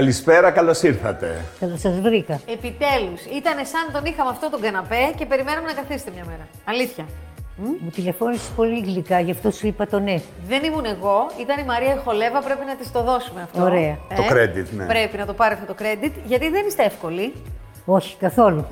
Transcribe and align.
Καλησπέρα, 0.00 0.50
καλώς 0.50 0.82
ήρθατε. 0.82 1.44
Καλώς 1.60 1.80
σας 1.80 2.00
βρήκα. 2.00 2.40
Επιτέλους, 2.46 3.20
ήταν 3.24 3.54
σαν 3.66 3.84
τον 3.92 4.04
είχαμε 4.04 4.30
αυτό 4.30 4.50
τον 4.50 4.60
καναπέ 4.60 5.12
και 5.16 5.26
περιμέναμε 5.26 5.66
να 5.66 5.72
καθίσετε 5.72 6.10
μια 6.14 6.24
μέρα. 6.24 6.48
Αλήθεια. 6.64 7.04
Μου 7.56 7.90
τηλεφώνησες 7.94 8.48
πολύ 8.56 8.80
γλυκά, 8.80 9.20
γι' 9.20 9.30
αυτό 9.30 9.50
σου 9.50 9.66
είπα 9.66 9.86
το 9.86 9.98
ναι. 9.98 10.20
Δεν 10.46 10.64
ήμουν 10.64 10.84
εγώ, 10.84 11.26
ήταν 11.40 11.58
η 11.58 11.64
Μαρία 11.64 12.00
Χολέβα, 12.04 12.40
πρέπει 12.42 12.64
να 12.66 12.76
της 12.76 12.92
το 12.92 13.02
δώσουμε 13.02 13.42
αυτό. 13.42 13.62
Ωραία. 13.62 13.98
Το 14.16 14.22
credit, 14.30 14.64
ναι. 14.76 14.84
Πρέπει 14.84 15.16
να 15.16 15.26
το 15.26 15.32
πάρει 15.34 15.54
αυτό 15.54 15.66
το 15.66 15.74
credit, 15.78 16.10
γιατί 16.26 16.48
δεν 16.48 16.66
είστε 16.66 16.82
εύκολοι. 16.84 17.32
Όχι, 17.84 18.16
καθόλου. 18.16 18.66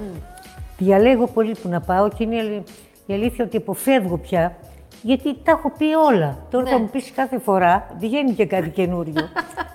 Διαλέγω 0.78 1.26
πολύ 1.26 1.56
που 1.62 1.68
να 1.68 1.80
πάω 1.80 2.08
και 2.08 2.22
είναι 2.24 2.62
η 3.06 3.12
αλήθεια 3.14 3.44
ότι 3.44 3.56
αποφεύγω 3.56 4.16
πια, 4.18 4.56
γιατί 5.02 5.36
τα 5.44 5.50
έχω 5.50 5.72
πει 5.78 5.84
όλα. 5.94 6.38
Τώρα 6.50 6.64
Ναι. 6.64 6.70
θα 6.70 6.78
μου 6.78 6.88
πεις 6.88 7.12
κάθε 7.14 7.38
φορά, 7.38 7.86
βγαίνει 7.98 8.32
και 8.32 8.46
κάτι 8.46 8.68
καινούριο. 8.78 9.28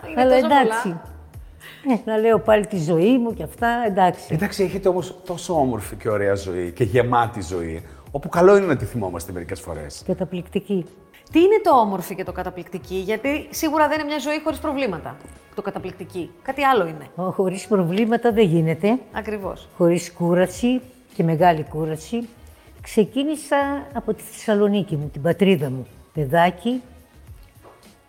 Είναι 0.09 0.21
Αλλά 0.21 0.39
τόσο 0.39 0.45
εντάξει. 0.45 0.95
Ε, 1.89 1.95
να 2.11 2.17
λέω 2.17 2.39
πάλι 2.39 2.67
τη 2.67 2.77
ζωή 2.77 3.17
μου 3.17 3.33
και 3.33 3.43
αυτά, 3.43 3.83
εντάξει. 3.87 4.33
Εντάξει, 4.33 4.63
έχετε 4.63 4.87
όμως 4.89 5.15
τόσο 5.25 5.53
όμορφη 5.53 5.95
και 5.95 6.09
ωραία 6.09 6.35
ζωή 6.35 6.71
και 6.71 6.83
γεμάτη 6.83 7.41
ζωή, 7.41 7.83
όπου 8.11 8.29
καλό 8.29 8.57
είναι 8.57 8.65
να 8.65 8.75
τη 8.75 8.85
θυμόμαστε 8.85 9.31
μερικές 9.31 9.59
φορές. 9.59 10.03
Καταπληκτική. 10.05 10.85
Τι 11.31 11.39
είναι 11.39 11.61
το 11.63 11.79
όμορφη 11.79 12.15
και 12.15 12.23
το 12.23 12.31
καταπληκτική, 12.31 12.95
γιατί 12.95 13.47
σίγουρα 13.49 13.87
δεν 13.87 13.99
είναι 13.99 14.07
μια 14.07 14.19
ζωή 14.19 14.41
χωρίς 14.43 14.59
προβλήματα. 14.59 15.17
Το 15.55 15.61
καταπληκτική. 15.61 16.31
Κάτι 16.41 16.63
άλλο 16.63 16.87
είναι. 16.87 17.31
Χωρίς 17.31 17.67
προβλήματα 17.67 18.31
δεν 18.31 18.45
γίνεται. 18.45 18.99
Ακριβώς. 19.11 19.67
χωρίς 19.77 20.11
κούραση 20.11 20.81
και 21.13 21.23
μεγάλη 21.23 21.63
κούραση, 21.69 22.27
ξεκίνησα 22.81 23.87
από 23.93 24.13
τη 24.13 24.21
Θεσσαλονίκη 24.21 24.95
μου, 24.95 25.09
την 25.13 25.21
πατρίδα 25.21 25.69
μου. 25.69 25.87
Παιδάκι, 26.13 26.81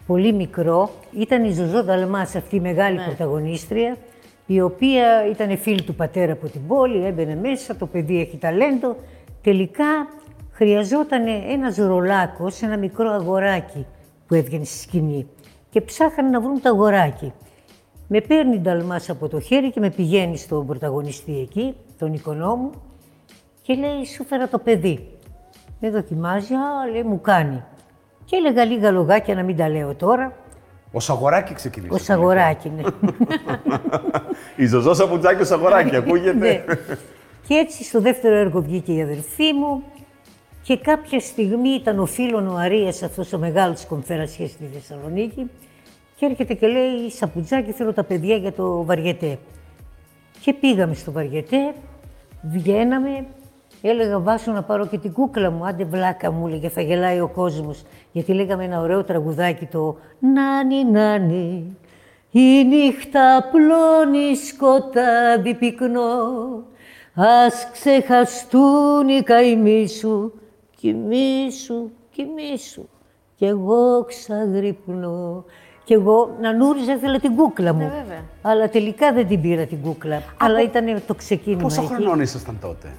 πολύ 0.07 0.33
μικρό, 0.33 0.91
ήταν 1.13 1.45
η 1.45 1.53
Ζωζό 1.53 1.85
Δαλμάς 1.85 2.35
αυτή 2.35 2.57
η 2.57 2.61
μεγάλη 2.61 2.99
πρωταγωνίστρια, 3.05 3.97
η 4.47 4.61
οποία 4.61 5.29
ήταν 5.31 5.59
φίλη 5.59 5.83
του 5.83 5.95
πατέρα 5.95 6.33
από 6.33 6.49
την 6.49 6.67
πόλη, 6.67 7.05
έμπαινε 7.05 7.35
μέσα, 7.35 7.77
το 7.77 7.87
παιδί 7.87 8.21
έχει 8.21 8.37
ταλέντο. 8.37 8.97
Τελικά 9.43 9.85
χρειαζόταν 10.51 11.27
ένας 11.49 11.77
ρολάκος, 11.77 12.63
ένα 12.63 12.77
μικρό 12.77 13.11
αγοράκι 13.11 13.87
που 14.27 14.35
έβγαινε 14.35 14.65
στη 14.65 14.79
σκηνή 14.79 15.27
και 15.71 15.81
ψάχανε 15.81 16.29
να 16.29 16.41
βρουν 16.41 16.61
το 16.61 16.69
αγοράκι. 16.69 17.33
Με 18.09 18.21
παίρνει 18.21 18.55
η 18.55 18.59
Νταλμάς 18.59 19.11
από 19.11 19.29
το 19.29 19.41
χέρι 19.41 19.71
και 19.71 19.81
με 19.81 19.91
πηγαίνει 19.91 20.37
στον 20.37 20.67
πρωταγωνιστή 20.67 21.41
εκεί, 21.41 21.75
τον 21.99 22.13
οικονόμου, 22.13 22.71
και 23.63 23.75
λέει: 23.75 24.05
Σου 24.05 24.25
φέρα 24.25 24.49
το 24.49 24.59
παιδί. 24.59 25.09
Με 25.81 25.91
δοκιμάζει, 25.91 26.55
α, 26.55 26.91
λέει, 26.93 27.03
μου 27.03 27.21
κάνει. 27.21 27.63
Και 28.25 28.37
έλεγα 28.37 28.65
λίγα 28.65 28.91
λογάκια 28.91 29.35
να 29.35 29.43
μην 29.43 29.57
τα 29.57 29.69
λέω 29.69 29.95
τώρα. 29.95 30.33
Ο 30.93 31.01
Σαγοράκη 31.01 31.55
ξεκινήσει. 31.55 31.95
Ο 31.95 31.99
Σαγοράκη, 31.99 32.73
ναι. 32.77 32.83
Η 34.65 34.67
Ζωζό 34.67 34.95
Σαπουτζάκη 34.95 35.43
ο 35.43 35.45
Σαγοράκη, 35.45 35.97
ακούγεται. 35.97 36.33
ναι. 36.33 36.65
Και 37.49 37.55
έτσι 37.55 37.85
στο 37.85 38.01
δεύτερο 38.01 38.35
έργο 38.37 38.61
βγήκε 38.61 38.93
η 38.93 39.03
αδερφή 39.03 39.53
μου 39.53 39.83
και 40.63 40.77
κάποια 40.77 41.21
στιγμή 41.21 41.69
ήταν 41.69 41.99
ο 41.99 42.07
φίλων 42.07 42.49
ο 42.49 42.57
Αρίας, 42.57 43.03
αυτός 43.03 43.33
ο 43.33 43.39
μεγάλος 43.39 43.87
κομφέρασιας 43.87 44.51
στη 44.51 44.65
Θεσσαλονίκη 44.73 45.51
και 46.17 46.27
έρχεται 46.27 46.55
και 46.55 46.67
λέει 46.67 47.11
«Σαπουτζάκι, 47.11 47.73
θέλω 47.73 47.93
τα 47.93 48.05
παιδιά 48.05 48.37
για 48.37 48.53
το 48.53 48.85
βαριετέ». 48.85 49.39
Και 50.41 50.53
πήγαμε 50.53 50.95
στο 50.95 51.13
βαριετέ, 51.13 51.75
βγαίναμε, 52.43 53.27
έλεγα 53.89 54.19
«Βάσο 54.19 54.53
να 54.53 54.63
πάρω 54.63 54.87
και 54.87 54.99
την 54.99 55.13
κούκλα 55.13 55.51
μου, 55.51 55.67
άντε 55.67 55.85
βλάκα 55.85 56.31
μου» 56.31 56.47
έλεγε, 56.47 56.69
θα 56.69 56.81
γελάει 56.81 57.21
ο 57.21 57.29
κόσμος. 57.29 57.83
Γιατί 58.13 58.33
λέγαμε 58.33 58.65
ένα 58.65 58.81
ωραίο 58.81 59.05
τραγουδάκι 59.05 59.67
το 59.67 59.97
«Νάνι, 60.19 60.85
νάνι, 60.85 61.77
η 62.31 62.65
νύχτα 62.65 63.49
πλώνει 63.51 64.35
σκοτάδι 64.35 65.55
πυκνό, 65.55 66.63
ας 67.15 67.69
ξεχαστούν 67.73 69.09
οι 69.09 69.23
καημοί 69.23 69.89
σου, 69.89 70.33
κοιμήσου, 70.77 71.91
κοιμήσου, 72.11 72.89
κι 73.37 73.45
εγώ 73.45 74.05
ξαγρυπνώ. 74.05 75.45
Κι 75.85 75.93
εγώ 75.93 76.37
να 76.41 76.53
νούριζα 76.53 76.93
ήθελα 76.93 77.19
την 77.21 77.37
κούκλα 77.37 77.73
μου. 77.73 77.79
Ναι, 77.79 77.89
βέβαια. 77.89 78.23
Αλλά 78.43 78.69
τελικά 78.69 79.13
δεν 79.13 79.27
την 79.27 79.41
πήρα 79.41 79.65
την 79.67 79.81
κούκλα. 79.81 80.23
Αλλά 80.41 80.63
ήταν 80.63 81.03
το 81.07 81.15
ξεκίνημα. 81.15 81.63
Πόσο 81.63 81.83
εκεί. 81.83 81.93
χρονών 81.93 82.21
ήσασταν 82.21 82.59
τότε; 82.61 82.93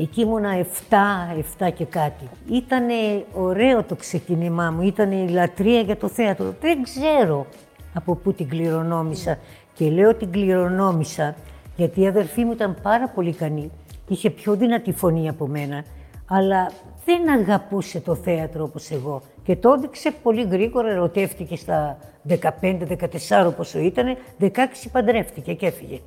Εκεί 0.00 0.20
ήμουνα 0.20 0.66
7, 0.88 1.66
7 1.66 1.72
και 1.74 1.84
κάτι. 1.84 2.28
Ήταν 2.50 2.84
ωραίο 3.34 3.82
το 3.82 3.94
ξεκίνημά 3.94 4.70
μου, 4.70 4.82
ήταν 4.82 5.12
η 5.12 5.28
λατρεία 5.28 5.80
για 5.80 5.96
το 5.96 6.08
θέατρο. 6.08 6.54
Δεν 6.60 6.82
ξέρω 6.82 7.46
από 7.94 8.14
πού 8.14 8.32
την 8.32 8.48
κληρονόμησα. 8.48 9.38
Και 9.72 9.90
λέω 9.90 10.14
την 10.14 10.30
κληρονόμησα 10.30 11.34
γιατί 11.76 12.00
η 12.00 12.06
αδερφή 12.06 12.44
μου 12.44 12.52
ήταν 12.52 12.76
πάρα 12.82 13.08
πολύ 13.08 13.28
ικανή. 13.28 13.70
Είχε 14.08 14.30
πιο 14.30 14.54
δυνατή 14.54 14.92
φωνή 14.92 15.28
από 15.28 15.46
μένα, 15.46 15.84
αλλά 16.26 16.70
δεν 17.04 17.30
αγαπούσε 17.30 18.00
το 18.00 18.14
θέατρο 18.14 18.64
όπως 18.64 18.90
εγώ. 18.90 19.22
Και 19.42 19.56
το 19.56 19.72
έδειξε 19.72 20.10
πολύ 20.22 20.42
γρήγορα, 20.42 20.90
ερωτεύτηκε 20.90 21.56
στα 21.56 21.98
15-14 22.28 23.52
πόσο 23.56 23.78
ήταν, 23.78 24.16
16 24.40 24.48
παντρεύτηκε 24.92 25.54
και 25.54 25.66
έφυγε. 25.66 26.00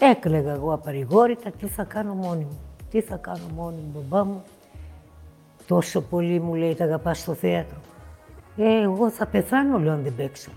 Έκλαιγα 0.00 0.52
εγώ 0.52 0.72
απαρηγόρητα, 0.72 1.50
τι 1.50 1.66
θα 1.66 1.84
κάνω 1.84 2.14
μόνη 2.14 2.44
μου. 2.44 2.69
Τι 2.90 3.00
θα 3.00 3.16
κάνω 3.16 3.44
μόνη 3.56 3.76
μου, 3.76 4.04
μπαμπά 4.08 4.24
μου; 4.24 4.42
Τόσο 5.66 6.00
πολύ 6.00 6.40
μου 6.40 6.54
λέει, 6.54 6.74
τα 6.74 6.84
αγαπάς 6.84 7.18
στο 7.18 7.34
θέατρο. 7.34 7.76
Ε, 8.56 8.82
εγώ 8.82 9.10
θα 9.10 9.26
πεθάνω, 9.26 9.78
λέω, 9.78 9.92
αν 9.92 10.02
δεν 10.02 10.14
παίξω. 10.16 10.50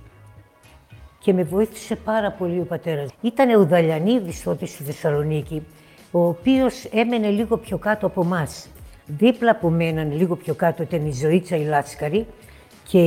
Και 1.20 1.34
με 1.34 1.44
βοήθησε 1.44 1.96
πάρα 1.96 2.32
πολύ 2.32 2.60
ο 2.60 2.66
πατέρας. 2.66 3.10
Ήταν 3.22 3.50
ο 3.50 3.66
Δαλιανίδης 3.66 4.44
τότε 4.44 4.66
στη 4.66 4.84
Θεσσαλονίκη, 4.84 5.64
ο 6.12 6.28
οποίος 6.28 6.86
έμενε 6.86 7.30
λίγο 7.30 7.58
πιο 7.58 7.78
κάτω 7.78 8.06
από 8.06 8.22
εμά. 8.22 8.48
Δίπλα 9.06 9.52
από 9.52 9.70
μένα, 9.70 10.04
λίγο 10.04 10.36
πιο 10.36 10.54
κάτω, 10.54 10.84
ήταν 10.84 11.06
η 11.06 11.12
Ζωήτσα 11.12 11.56
η 11.56 11.64
Λάσκαρη 11.64 12.28
και 12.88 13.00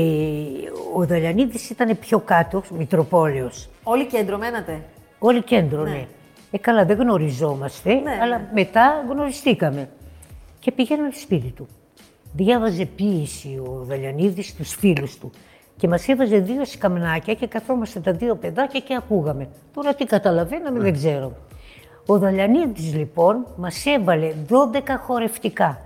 ο 0.94 1.06
Δαλιανίδης 1.06 1.70
ήταν 1.70 1.98
πιο 1.98 2.19
κάτω, 2.19 2.62
Μητροπόλεως. 2.78 3.69
Όλοι 3.82 4.06
κέντρο 4.06 4.38
μένατε. 4.38 4.84
Όλοι 5.19 5.43
κέντρο, 5.43 5.82
ναι. 5.82 6.06
Ε, 6.51 6.59
καλά, 6.59 6.84
δεν 6.84 6.99
γνωριζόμαστε, 6.99 7.95
Ναι, 7.95 8.19
αλλά 8.23 8.39
ναι. 8.39 8.49
μετά 8.53 9.05
γνωριστήκαμε. 9.09 9.89
Και 10.59 10.73
πηγαίναμε 10.73 11.11
στο 11.11 11.21
σπίτι 11.21 11.51
του. 11.51 11.69
Διάβαζε 12.33 12.84
ποίηση 12.84 13.62
ο 13.67 13.84
Δαλιανίδης 13.84 14.49
στους 14.49 14.75
φίλους 14.75 15.19
του. 15.19 15.31
Και 15.77 15.89
μας 15.89 16.09
έβαζε 16.09 16.39
δύο 16.39 16.65
σκαμνάκια 16.65 17.35
και 17.35 17.47
καθόμαστε 17.47 18.01
τα 18.01 18.12
δύο 18.12 18.37
παιδάκια 18.37 18.81
και 18.81 18.95
ακούγαμε. 18.95 19.49
Τώρα 19.75 19.95
τι 19.95 20.05
καταλαβαίναμε 20.05 20.79
δεν 20.79 20.93
ξέρω. 20.93 21.33
Ο 22.06 22.19
Δαλιανίδης 22.19 22.95
λοιπόν 22.95 23.47
μας 23.56 23.87
έβαλε 23.87 24.33
12 24.49 24.55
χορευτικά. 25.06 25.81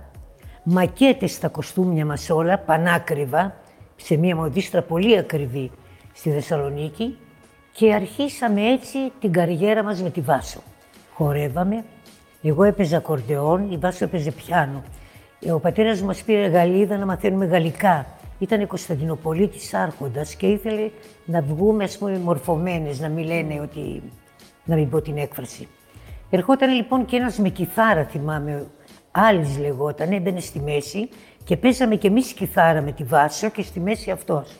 Μακέτες 0.63 1.31
στα 1.31 1.47
κοστούμια 1.47 2.05
μας 2.05 2.29
όλα, 2.29 2.57
πανάκριβα, 2.57 3.55
σε 3.95 4.15
μια 4.17 4.35
μοντίστρα 4.35 4.81
πολύ 4.81 5.17
ακριβή 5.17 5.71
στη 6.13 6.29
Θεσσαλονίκη 6.29 7.17
και 7.71 7.93
αρχίσαμε 7.93 8.61
έτσι 8.61 9.11
την 9.19 9.31
καριέρα 9.31 9.83
μας 9.83 10.01
με 10.01 10.09
τη 10.09 10.21
Βάσο. 10.21 10.61
Χορεύαμε, 11.13 11.83
εγώ 12.41 12.63
έπαιζα 12.63 12.97
ακορντεόν, 12.97 13.71
η 13.71 13.77
Βάσο 13.77 14.05
έπαιζε 14.05 14.31
πιάνο. 14.31 14.83
Ε, 15.39 15.51
Ο 15.51 15.59
πατέρας 15.59 16.01
μας 16.01 16.23
πήρε 16.23 16.47
γαλίδα 16.47 16.97
να 16.97 17.05
μαθαίνουμε 17.05 17.45
γαλλικά. 17.45 18.05
Ήταν 18.39 18.67
Κωνσταντινοπολίτης 18.67 19.73
άρχοντας 19.73 20.35
και 20.35 20.47
ήθελε 20.47 20.89
να 21.25 21.41
βγούμε 21.41 21.83
ας 21.83 21.97
πούμε 21.97 22.17
μορφωμένες, 22.17 22.99
να 22.99 23.09
μην 23.09 23.25
λένε 23.25 23.59
ότι... 23.59 24.03
να 24.65 24.75
μην 24.75 24.89
πω 24.89 25.01
την 25.01 25.17
έκφραση. 25.17 25.67
Ερχόταν 26.29 26.73
λοιπόν 26.73 27.05
και 27.05 27.15
ένας 27.15 27.37
με 27.37 27.49
κιθάρα, 27.49 28.03
θυμάμαι, 28.03 28.65
Άλης 29.11 29.57
λεγόταν, 29.57 30.11
έμπαινε 30.11 30.39
στη 30.39 30.59
μέση 30.59 31.09
και 31.43 31.57
παίζαμε 31.57 31.95
κι 31.95 32.07
εμείς 32.07 32.33
κιθάρα 32.33 32.81
με 32.81 32.91
τη 32.91 33.03
Βάσο 33.03 33.49
και 33.49 33.61
στη 33.61 33.79
μέση 33.79 34.11
αυτός. 34.11 34.59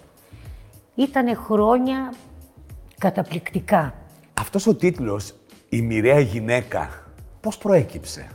Ήτανε 0.96 1.34
χρόνια 1.34 2.14
καταπληκτικά. 3.02 3.94
Αυτός 4.34 4.68
ο 4.68 4.76
τίτλος, 4.76 5.34
Η 5.70 5.82
μοιραία 5.82 6.20
γυναίκα, 6.20 6.90
πώς 7.42 7.58
προέκυψε; 7.58 8.28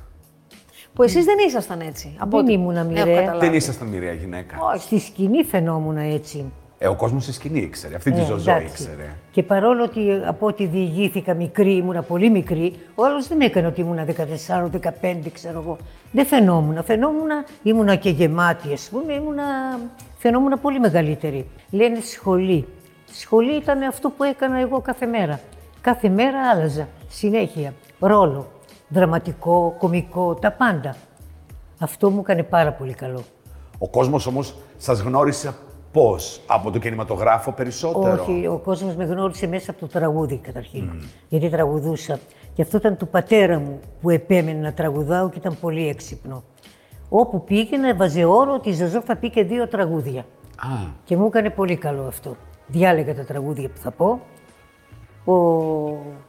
Που 0.95 1.03
εσείς 1.03 1.25
δεν 1.25 1.35
ήσασταν 1.47 1.81
έτσι. 1.81 2.17
Από 2.19 2.37
Δεν 2.37 2.45
ό,τι 2.45 2.53
ήμουνα 2.53 2.81
έχω 2.81 2.89
μοιραία. 2.89 3.15
καταλάβει. 3.21 3.47
Δεν 3.47 3.55
ήσασταν 3.55 3.89
μοιραία 3.89 4.13
γυναίκα. 4.13 4.57
Στη 4.79 4.99
σκηνή 4.99 5.45
φαινόμουν 5.45 5.97
έτσι. 5.97 6.53
Ε, 6.79 6.89
ο 6.89 6.95
κόσμος 6.95 7.23
στη 7.23 7.33
σκηνή 7.33 7.59
ήξερε. 7.61 7.95
Αυτή 7.95 8.13
τη 8.13 8.21
Ε, 8.21 8.25
ζωζό 8.25 8.51
εντάξει. 8.51 8.67
ήξερε. 8.83 9.15
Και 9.31 9.43
παρόλο 9.43 9.83
ότι 9.85 10.21
από 10.27 10.47
ό,τι 10.47 10.67
διηγήθηκα 10.67 11.35
μικρή, 11.35 11.77
ήμουνα 11.77 12.03
πολύ 12.03 12.31
μικρή, 12.31 12.73
ο 12.95 13.05
άλλος 13.05 13.29
δεν 13.29 13.37
με 13.37 13.45
έκανε 13.45 13.67
ότι 13.67 13.81
ήμουνα 13.81 14.05
14-15, 14.05 15.31
ξέρω 15.33 15.61
εγώ. 15.61 15.77
Δεν 16.13 16.27
φαινόμουν. 16.27 16.85
Φαινόμουν, 16.85 17.29
ήμουνα 17.63 17.95
και 17.97 18.11
γεμάτη, 18.11 18.73
ας 18.73 18.89
πούμε, 18.93 19.13
ήμουνα, 19.13 19.45
φαινόμουν 20.19 20.61
πολύ 20.61 20.81
μεγαλύτερη. 20.81 21.47
Λένε 21.71 22.01
σχολή. 22.01 22.67
Σχολή 23.21 23.57
ήταν 23.57 23.83
αυτό 23.83 24.11
που 24.11 24.25
έκανα 24.25 24.59
εγώ 24.59 24.81
κάθε 24.81 25.07
μέρα. 25.07 25.41
Κάθε 25.81 26.09
μέρα 26.09 26.51
άλλαζα, 26.51 26.89
συνέχεια, 27.09 27.75
ρόλο, 27.99 28.47
δραματικό, 28.89 29.75
κομικό, 29.79 30.35
τα 30.35 30.53
πάντα. 30.53 30.97
Αυτό 31.79 32.11
μου 32.11 32.21
έκανε 32.21 32.43
πάρα 32.43 32.73
πολύ 32.73 32.93
καλό. 32.93 33.23
Ο 33.79 33.89
κόσμος 33.89 34.27
όμως 34.27 34.57
σας 34.77 35.01
γνώρισε 35.01 35.55
Πώς, 35.93 36.41
από 36.47 36.71
το 36.71 36.79
κινηματογράφο 36.79 37.53
περισσότερο; 37.53 38.23
Όχι, 38.23 38.47
ο 38.47 38.61
κόσμος 38.65 38.95
με 38.95 39.05
γνώρισε 39.05 39.47
μέσα 39.47 39.71
από 39.71 39.81
το 39.81 39.87
τραγούδι 39.87 40.37
καταρχήν. 40.37 40.91
Γιατί 41.29 41.49
τραγουδούσα. 41.49 42.19
Και 42.55 42.63
αυτό 42.63 42.77
ήταν 42.77 42.97
του 42.97 43.09
πατέρα 43.09 43.59
μου 43.59 43.81
που 44.01 44.11
επέμενε 44.11 44.61
να 44.61 44.73
τραγουδάω 44.73 45.29
και 45.31 45.39
ήταν 45.39 45.57
πολύ 45.61 45.89
έξυπνο. 45.89 46.43
Όπου 47.09 47.45
πήγαινε, 47.45 47.89
έβαζε 47.89 48.25
όρο 48.25 48.55
ότι 48.55 48.69
η 48.69 48.73
Ζαζό 48.73 49.01
θα 49.01 49.17
πει 49.17 49.31
και 49.31 49.45
δύο 49.45 49.69
τραγούδια. 49.69 50.21
Α, 50.57 50.67
Και 51.05 51.17
μου 51.17 51.27
έκανε 51.27 51.51
πολύ 51.51 51.77
καλό 51.77 52.03
αυτό. 52.07 52.37
Διάλεγα 52.67 53.15
τα 53.15 53.25
τραγούδια 53.25 53.69
που 53.69 53.79
θα 53.79 53.91
πω. 53.91 54.21
Ο, 55.25 55.33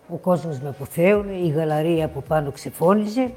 ο 0.09 0.17
κόσμος 0.21 0.59
με 0.59 0.69
αποθέωνε, 0.69 1.33
η 1.33 1.47
γαλαρία 1.47 2.05
από 2.05 2.21
πάνω 2.21 2.51
ξεφώνιζε 2.51 3.31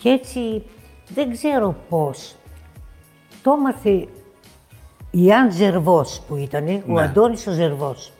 και 0.00 0.08
έτσι 0.08 0.62
δεν 1.08 1.32
ξέρω 1.32 1.76
πώς. 1.88 2.36
Το 3.42 3.54
έμαθε 3.58 4.08
η 5.10 5.32
Αν 5.32 5.52
Ζερβός 5.52 6.20
που 6.28 6.36
ήταν, 6.36 6.66
ο 6.68 6.92
Ναι. 6.92 7.02
Αντώνης 7.02 7.46
ο 7.46 7.50
Ζερβός. 7.50 8.12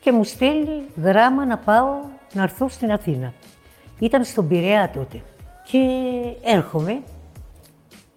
Και 0.00 0.12
μου 0.12 0.24
στέλνει 0.24 0.82
γράμμα 1.02 1.46
να 1.46 1.58
πάω 1.58 1.90
να 2.32 2.42
έρθω 2.42 2.68
στην 2.68 2.92
Αθήνα. 2.92 3.32
Ήταν 3.98 4.24
στον 4.24 4.48
Πειραιά 4.48 4.90
τότε. 4.90 5.22
Και 5.64 5.78
έρχομαι 6.42 7.02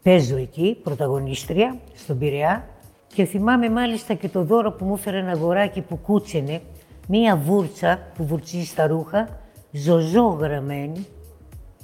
Παίζω 0.05 0.37
εκεί, 0.37 0.79
πρωταγωνίστρια, 0.83 1.77
στον 1.95 2.17
Πειραιά 2.17 2.67
και 3.15 3.25
θυμάμαι 3.25 3.69
μάλιστα 3.69 4.13
και 4.13 4.29
το 4.29 4.43
δώρο 4.43 4.71
που 4.71 4.85
μου 4.85 4.93
έφερε 4.93 5.17
ένα 5.17 5.31
αγοράκι 5.31 5.81
που 5.81 5.97
κούτσενε, 5.97 6.61
μία 7.07 7.35
βούρτσα 7.35 7.99
που 8.15 8.25
βουρτσίζει 8.25 8.65
στα 8.65 8.87
ρούχα, 8.87 9.27
ζωζό 9.71 10.27
γραμμένη, 10.27 11.07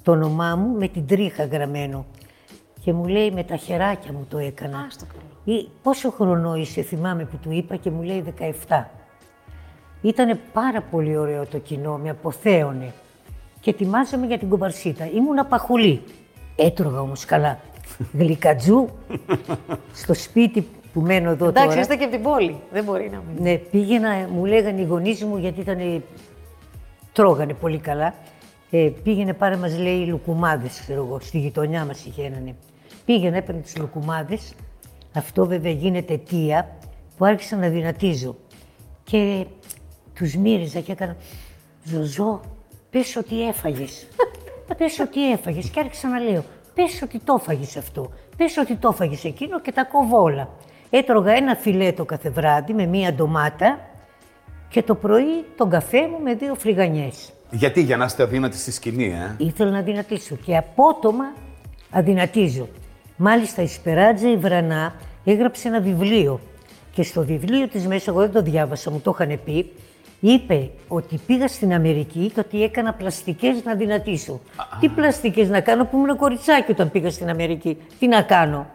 το 0.04 0.12
όνομά 0.12 0.56
μου 0.56 0.78
με 0.78 0.88
την 0.88 1.08
τρίχα 1.08 1.46
γραμμένο. 1.46 2.06
Και 2.80 2.94
μου 2.94 3.08
λέει 3.08 3.32
με 3.32 3.44
τα 3.44 3.56
χεράκια 3.56 4.12
μου 4.12 4.26
το 4.30 4.38
έκανα. 4.38 4.78
Α, 4.78 4.90
στο 4.90 5.06
καλό. 5.06 5.58
Ή, 5.60 5.68
πόσο 5.84 6.12
χρονό 6.12 6.56
είσαι, 6.56 6.82
θυμάμαι 6.82 7.26
που 7.26 7.38
του 7.38 7.52
είπα 7.52 7.76
και 7.76 7.92
μου 7.92 8.02
λέει 8.02 8.24
17. 8.68 8.84
Ήταν 10.02 10.40
πάρα 10.54 10.82
πολύ 10.82 11.18
ωραίο 11.18 11.46
το 11.46 11.58
κοινό, 11.58 11.98
με 11.98 12.10
αποθέωνε. 12.10 12.94
Και 13.60 13.70
ετοιμάζομαι 13.70 14.26
για 14.26 14.38
την 14.38 14.50
κομπαρσίτα. 14.50 15.10
Ήμουν 15.12 15.48
παχουλή. 15.50 16.02
Έτρωγα 16.56 17.00
όμως 17.00 17.26
καλά. 17.26 17.60
Γλυκατζού 18.14 18.88
στο 20.02 20.14
σπίτι 20.14 20.68
που 20.94 21.02
μένω 21.02 21.30
εδώ 21.30 21.48
Εντάξει, 21.48 21.68
τώρα. 21.68 21.82
είστε 21.82 21.96
και 21.96 22.04
από 22.04 22.14
την 22.14 22.22
πόλη. 22.24 22.62
Δεν 22.72 22.84
μπορεί 22.84 23.10
να 23.12 23.24
μην. 23.28 23.44
Ναι, 23.44 23.58
πήγαινα, 23.58 24.28
μου 24.34 24.46
λέγανε 24.46 24.82
οι 24.82 24.86
γονείς 24.86 25.24
μου 25.24 25.38
γιατί 25.38 25.60
ήταν, 25.60 26.04
τρώγανε 27.14 27.54
πολύ 27.54 27.78
καλά. 27.78 28.14
Ε, 28.72 28.92
πήγαινε 29.04 29.34
πάρε 29.34 29.56
μας 29.56 29.78
λέει 29.78 30.06
λουκουμάδες, 30.06 30.80
ξέρω 30.80 31.06
εγώ, 31.06 31.20
στη 31.20 31.40
γειτονιά 31.40 31.86
μας 31.86 32.06
είχε 32.06 32.24
έναν. 32.24 32.56
Πήγαινε, 33.06 33.38
έπαιρνε 33.38 33.62
τις 33.62 33.78
λουκουμάδες. 33.78 34.54
Αυτό 35.14 35.46
βέβαια 35.46 35.72
γίνεται 35.72 36.14
αιτία 36.14 36.78
που 37.18 37.26
άρχισα 37.26 37.56
να 37.56 37.70
δυνατίζω. 37.70 38.36
Και 39.04 39.46
τους 40.14 40.36
μύριζα 40.36 40.80
και 40.80 40.92
έκανα 40.92 41.16
«Ζωζό, 41.84 42.42
πες 42.90 43.16
ότι 43.16 43.48
έφαγες». 43.48 44.08
πες 44.78 45.00
ότι 45.00 45.32
έφαγες 45.32 45.70
και 45.70 45.80
άρχισα 45.80 46.08
να 46.08 46.20
λέω 46.20 46.44
«Πες 46.74 47.02
ότι 47.02 47.20
το 47.20 47.38
έφαγες 47.40 47.78
αυτό, 47.78 48.12
πες 48.38 48.58
ότι 48.58 48.76
το 48.76 48.90
έφαγες 48.92 49.24
εκείνο» 49.24 49.62
και 49.62 49.72
τα 49.72 49.84
κόβω 49.84 50.22
όλα. 50.22 50.50
Έτρωγα 50.94 51.32
ένα 51.32 51.56
φιλέτο 51.56 52.06
κάθε 52.06 52.30
βράδυ 52.30 52.74
με 52.74 52.86
μία 52.86 53.14
ντομάτα 53.14 53.80
και 54.70 54.84
το 54.84 54.96
πρωί 54.96 55.46
τον 55.58 55.70
καφέ 55.70 56.08
μου 56.08 56.20
με 56.24 56.34
δύο 56.34 56.56
φρυγανιές. 56.56 57.34
γιατί 57.52 57.82
για 57.82 57.98
να 57.98 58.06
είστε 58.06 58.24
αδύνατοι 58.24 58.58
στη 58.58 58.72
σκηνή, 58.72 59.06
ε; 59.06 59.36
Ήθελα 59.38 59.72
να 59.72 59.78
αδυνατήσω 59.78 60.36
και 60.36 60.58
απότομα 60.58 61.34
αδυνατίζω. 61.92 62.68
Μάλιστα 63.18 63.62
η 63.62 63.68
Σπεράτζα 63.68 64.32
η 64.32 64.38
Βρανά 64.38 64.94
έγραψε 65.24 65.68
ένα 65.68 65.80
βιβλίο 65.80 66.40
και 66.94 67.04
στο 67.04 67.24
βιβλίο 67.26 67.68
της 67.68 67.88
μέσα, 67.88 68.12
εγώ 68.12 68.20
δεν 68.20 68.32
το 68.32 68.42
διάβασα, 68.42 68.92
μου 68.92 69.00
το 69.00 69.16
είχαν 69.20 69.40
πει, 69.46 69.72
είπε 70.20 70.70
ότι 70.88 71.20
πήγα 71.28 71.48
στην 71.48 71.74
Αμερική 71.74 72.32
και 72.34 72.40
ότι 72.40 72.64
έκανα 72.64 72.94
πλαστικές 72.94 73.64
να 73.64 73.76
δυνατήσω. 73.76 74.40
Τι 74.80 74.90
πλαστικές 74.90 75.50
να 75.50 75.60
κάνω 75.60 75.86
που 75.86 75.98
ήμουν 75.98 76.18
κοριτσάκι 76.18 76.72
όταν 76.72 76.92
πήγα 76.92 77.12
στην 77.12 77.30
Αμερική. 77.30 77.78
Τι 78.00 78.08
να 78.08 78.22
κάνω; 78.22 78.68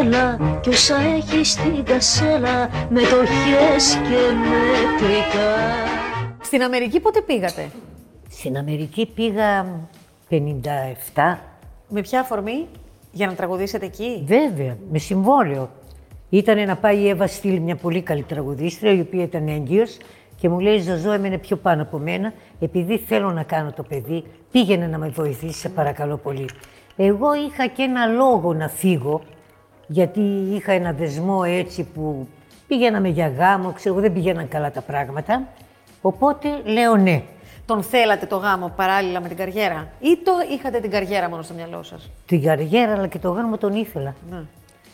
Έλα 0.00 0.58
κι 0.60 0.68
όσα 0.68 0.96
έχεις 1.00 1.50
στην 1.50 1.84
κασέλα 1.84 2.70
μετοχές 2.88 3.94
και 3.94 4.34
μετρικά 4.40 5.56
Στην 6.40 6.62
Αμερική 6.62 7.00
πότε 7.00 7.20
πήγατε, 7.20 7.70
Στην 8.30 8.56
Αμερική 8.56 9.06
πήγα 9.06 9.66
57, 10.30 11.38
με 11.88 12.00
ποια 12.00 12.20
αφορμή, 12.20 12.66
για 13.12 13.26
να 13.26 13.34
τραγουδήσετε 13.34 13.86
εκεί; 13.86 14.24
Βέβαια, 14.26 14.76
με 14.90 14.98
συμβόλαιο. 14.98 15.70
Ήταν 16.30 16.66
να 16.66 16.76
πάει 16.76 16.98
η 16.98 17.08
Εύα 17.08 17.26
Στήλ, 17.26 17.60
μια 17.60 17.76
πολύ 17.76 18.02
καλή 18.02 18.22
τραγουδίστρια, 18.22 18.92
η 18.92 19.00
οποία 19.00 19.22
ήταν 19.22 19.48
έγκυος 19.48 19.96
και 20.36 20.48
μου 20.48 20.60
λέει: 20.60 20.80
Ζωζό, 20.80 21.12
έμενε 21.12 21.38
πιο 21.38 21.56
πάνω 21.56 21.82
από 21.82 21.98
μένα, 21.98 22.32
επειδή 22.60 22.98
θέλω 22.98 23.32
να 23.32 23.42
κάνω 23.42 23.72
το 23.72 23.82
παιδί, 23.82 24.24
πήγαινε 24.50 24.86
να 24.86 24.98
με 24.98 25.08
βοηθήσει, 25.08 25.58
σε 25.58 25.68
παρακαλώ 25.68 26.16
πολύ. 26.16 26.48
Εγώ 26.96 27.34
είχα 27.34 27.66
και 27.66 27.82
ένα 27.82 28.06
λόγο 28.06 28.54
να 28.54 28.68
φύγω, 28.68 29.20
γιατί 29.86 30.20
είχα 30.52 30.72
ένα 30.72 30.92
δεσμό 30.92 31.42
έτσι 31.46 31.82
που 31.94 32.28
πήγαιναμε 32.68 33.08
για 33.08 33.28
γάμο, 33.28 33.72
ξέρω, 33.72 33.94
εγώ, 33.94 34.02
δεν 34.02 34.12
πηγαίναν 34.12 34.48
καλά 34.48 34.70
τα 34.70 34.80
πράγματα. 34.80 35.48
Οπότε 36.02 36.48
λέω 36.64 36.96
ναι. 36.96 37.22
Τον 37.68 37.82
θέλατε 37.82 38.26
το 38.26 38.36
γάμο 38.36 38.72
παράλληλα 38.76 39.20
με 39.20 39.28
την 39.28 39.36
καριέρα; 39.36 39.88
Ή 40.00 40.18
το 40.24 40.32
είχατε 40.52 40.80
την 40.80 40.90
καριέρα 40.90 41.28
μόνο 41.28 41.42
στο 41.42 41.54
μυαλό 41.54 41.82
σας; 41.82 42.10
Την 42.26 42.42
καριέρα 42.42 42.92
αλλά 42.92 43.06
και 43.06 43.18
το 43.18 43.30
γάμο 43.30 43.58
τον 43.58 43.74
ήθελα. 43.74 44.14
Ναι. 44.30 44.42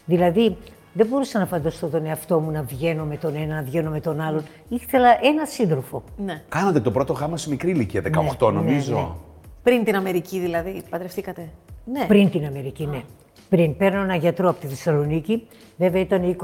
Δηλαδή, 0.04 0.56
δεν 0.92 1.06
μπορούσα 1.06 1.38
να 1.38 1.46
φανταστώ 1.46 1.86
τον 1.86 2.06
εαυτό 2.06 2.40
μου 2.40 2.50
να 2.50 2.62
βγαίνω 2.62 3.04
με 3.04 3.16
τον 3.16 3.34
ένα, 3.36 3.54
να 3.54 3.62
βγαίνω 3.62 3.90
με 3.90 4.00
τον 4.00 4.20
άλλον. 4.20 4.44
Ήθελα 4.68 5.08
ένα 5.22 5.44
σύντροφο. 5.44 6.02
Ναι. 6.16 6.42
Κάνατε 6.48 6.80
το 6.80 6.90
πρώτο 6.90 7.12
γάμο 7.12 7.36
σε 7.36 7.48
μικρή 7.48 7.70
ηλικία, 7.70 8.02
18 8.38 8.52
ναι, 8.52 8.58
νομίζω. 8.58 8.94
ναι. 8.94 9.06
Πριν 9.62 9.84
την 9.84 9.96
Αμερική 9.96 10.38
δηλαδή, 10.38 10.82
παντρευτήκατε; 10.90 11.48
Ναι. 11.84 12.04
Πριν 12.06 12.30
την 12.30 12.46
Αμερική, 12.46 12.86
ναι. 12.86 13.02
Πριν. 13.48 13.76
Παίρνω 13.76 14.00
ένα 14.00 14.14
γιατρό 14.14 14.48
από 14.48 14.60
τη 14.60 14.66
Θεσσαλονίκη. 14.66 15.46
Βέβαια 15.76 16.00
ήταν 16.00 16.36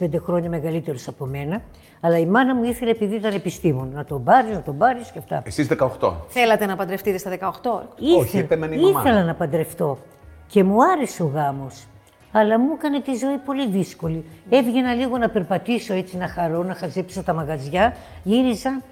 20-25 0.00 0.08
χρόνια 0.22 0.48
μεγαλύτερος 0.48 1.08
από 1.08 1.26
μένα. 1.26 1.62
Αλλά 2.00 2.18
η 2.18 2.26
μάνα 2.26 2.54
μου 2.54 2.64
ήθελε, 2.64 2.90
επειδή 2.90 3.14
ήταν 3.14 3.34
επιστήμον, 3.34 3.90
να 3.94 4.04
τον 4.04 4.24
πάρεις, 4.24 4.54
να 4.54 4.62
τον 4.62 4.78
πάρεις 4.78 5.10
και 5.10 5.18
αυτά. 5.18 5.42
Εσείς 5.46 5.68
18. 6.00 6.12
Θέλατε 6.28 6.66
να 6.66 6.76
παντρευτείτε 6.76 7.18
στα 7.18 7.30
18. 7.30 8.16
Όχι, 8.18 8.38
επέμενε 8.38 8.74
η 8.74 8.80
μαμά. 8.80 9.00
ήθελα 9.00 9.24
να 9.24 9.34
παντρευτώ. 9.34 9.98
Και 10.46 10.64
μου 10.64 10.84
άρεσε 10.84 11.22
ο 11.22 11.26
γάμος. 11.26 11.86
Αλλά 12.32 12.58
μου 12.58 12.72
έκανε 12.78 13.00
τη 13.00 13.14
ζωή 13.14 13.36
πολύ 13.36 13.68
δύσκολη. 13.68 14.24
Έβγαινα 14.50 14.94
λίγο 14.94 15.18
να 15.18 15.28
περπατήσω 15.28 15.94
έτσι, 15.94 16.16
να 16.16 16.28
χαρώ, 16.28 16.62
να 16.62 16.74
χαζέψω 16.74 17.22
τα 17.22 17.32
μαγαζιά. 17.34 17.96
Γύριζα, 18.22 18.82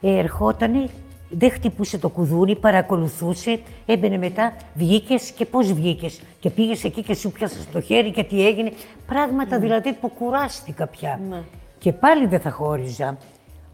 ε, 0.00 0.18
ερχότανε, 0.18 0.88
δεν 1.28 1.50
χτυπούσε 1.50 1.98
το 1.98 2.08
κουδούνι, 2.08 2.56
παρακολουθούσε, 2.56 3.60
έμπαινε 3.86 4.18
μετά, 4.18 4.52
βγήκες 4.74 5.30
και 5.30 5.46
πώς 5.46 5.72
βγήκες. 5.72 6.20
Και 6.40 6.50
πήγες 6.50 6.84
εκεί 6.84 7.02
και 7.02 7.14
σου 7.14 7.32
πιάσα 7.32 7.56
το 7.72 7.80
χέρι 7.80 8.10
και 8.10 8.24
τι 8.24 8.46
έγινε. 8.46 8.72
Πράγματα 9.06 9.58
δηλαδή 9.58 9.92
που 9.92 10.08
κουράστηκα 10.08 10.86
πια. 10.86 11.20
Ναι. 11.28 11.42
Και 11.78 11.92
πάλι 11.92 12.26
δεν 12.26 12.40
θα 12.40 12.50
χώριζα. 12.50 13.16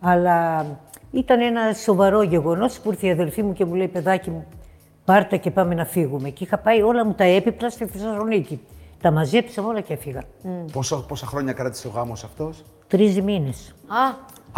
Αλλά 0.01 0.67
ήταν 1.11 1.41
ένα 1.41 1.73
σοβαρό 1.73 2.23
γεγονός 2.23 2.81
που 2.81 2.91
ήρθε 2.91 3.07
η 3.07 3.11
αδελφή 3.11 3.43
μου 3.43 3.53
και 3.53 3.65
μου 3.65 3.75
λέει: 3.75 3.89
Παιδάκι 3.89 4.31
μου, 4.31 4.47
πάρτα 5.05 5.37
και 5.37 5.51
πάμε 5.51 5.75
να 5.75 5.85
φύγουμε. 5.85 6.31
Και 6.31 6.45
είχα 6.45 6.59
πάει 6.59 6.83
όλα 6.83 7.05
μου 7.07 7.15
τα 7.15 7.25
έπιπλα 7.25 7.71
στη 7.71 7.87
Θεσσαλονίκη. 7.87 8.61
Τα 9.01 9.11
μαζέψα 9.11 9.63
όλα 9.63 9.81
και 9.81 9.93
έφυγα. 9.93 10.23
Πόσα, 10.73 10.97
πόσα 10.97 11.27
χρόνια 11.27 11.53
κράτησε 11.53 11.89
ο 11.89 11.91
γάμος 11.91 12.25
αυτός; 12.25 12.65
Τρεις 12.93 13.21
μήνες. 13.21 13.75
Α, 13.87 14.05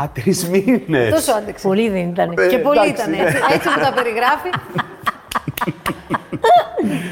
Α, 0.02 0.08
τρεις 0.08 0.48
μήνες. 0.48 1.10
τόσο 1.10 1.32
άντεξε. 1.32 1.66
Πολύ 1.66 1.88
δεν 1.88 2.08
ήταν. 2.08 2.30
Ε, 2.38 2.46
Και 2.46 2.58
πολύ 2.58 2.78
εντάξει, 2.78 2.92
ήταν 2.92 3.10
ναι. 3.10 3.16
έτσι. 3.16 3.36
Έτσι 3.52 3.68
μου 3.68 3.74
τα 3.82 3.92
περιγράφει. 3.92 4.48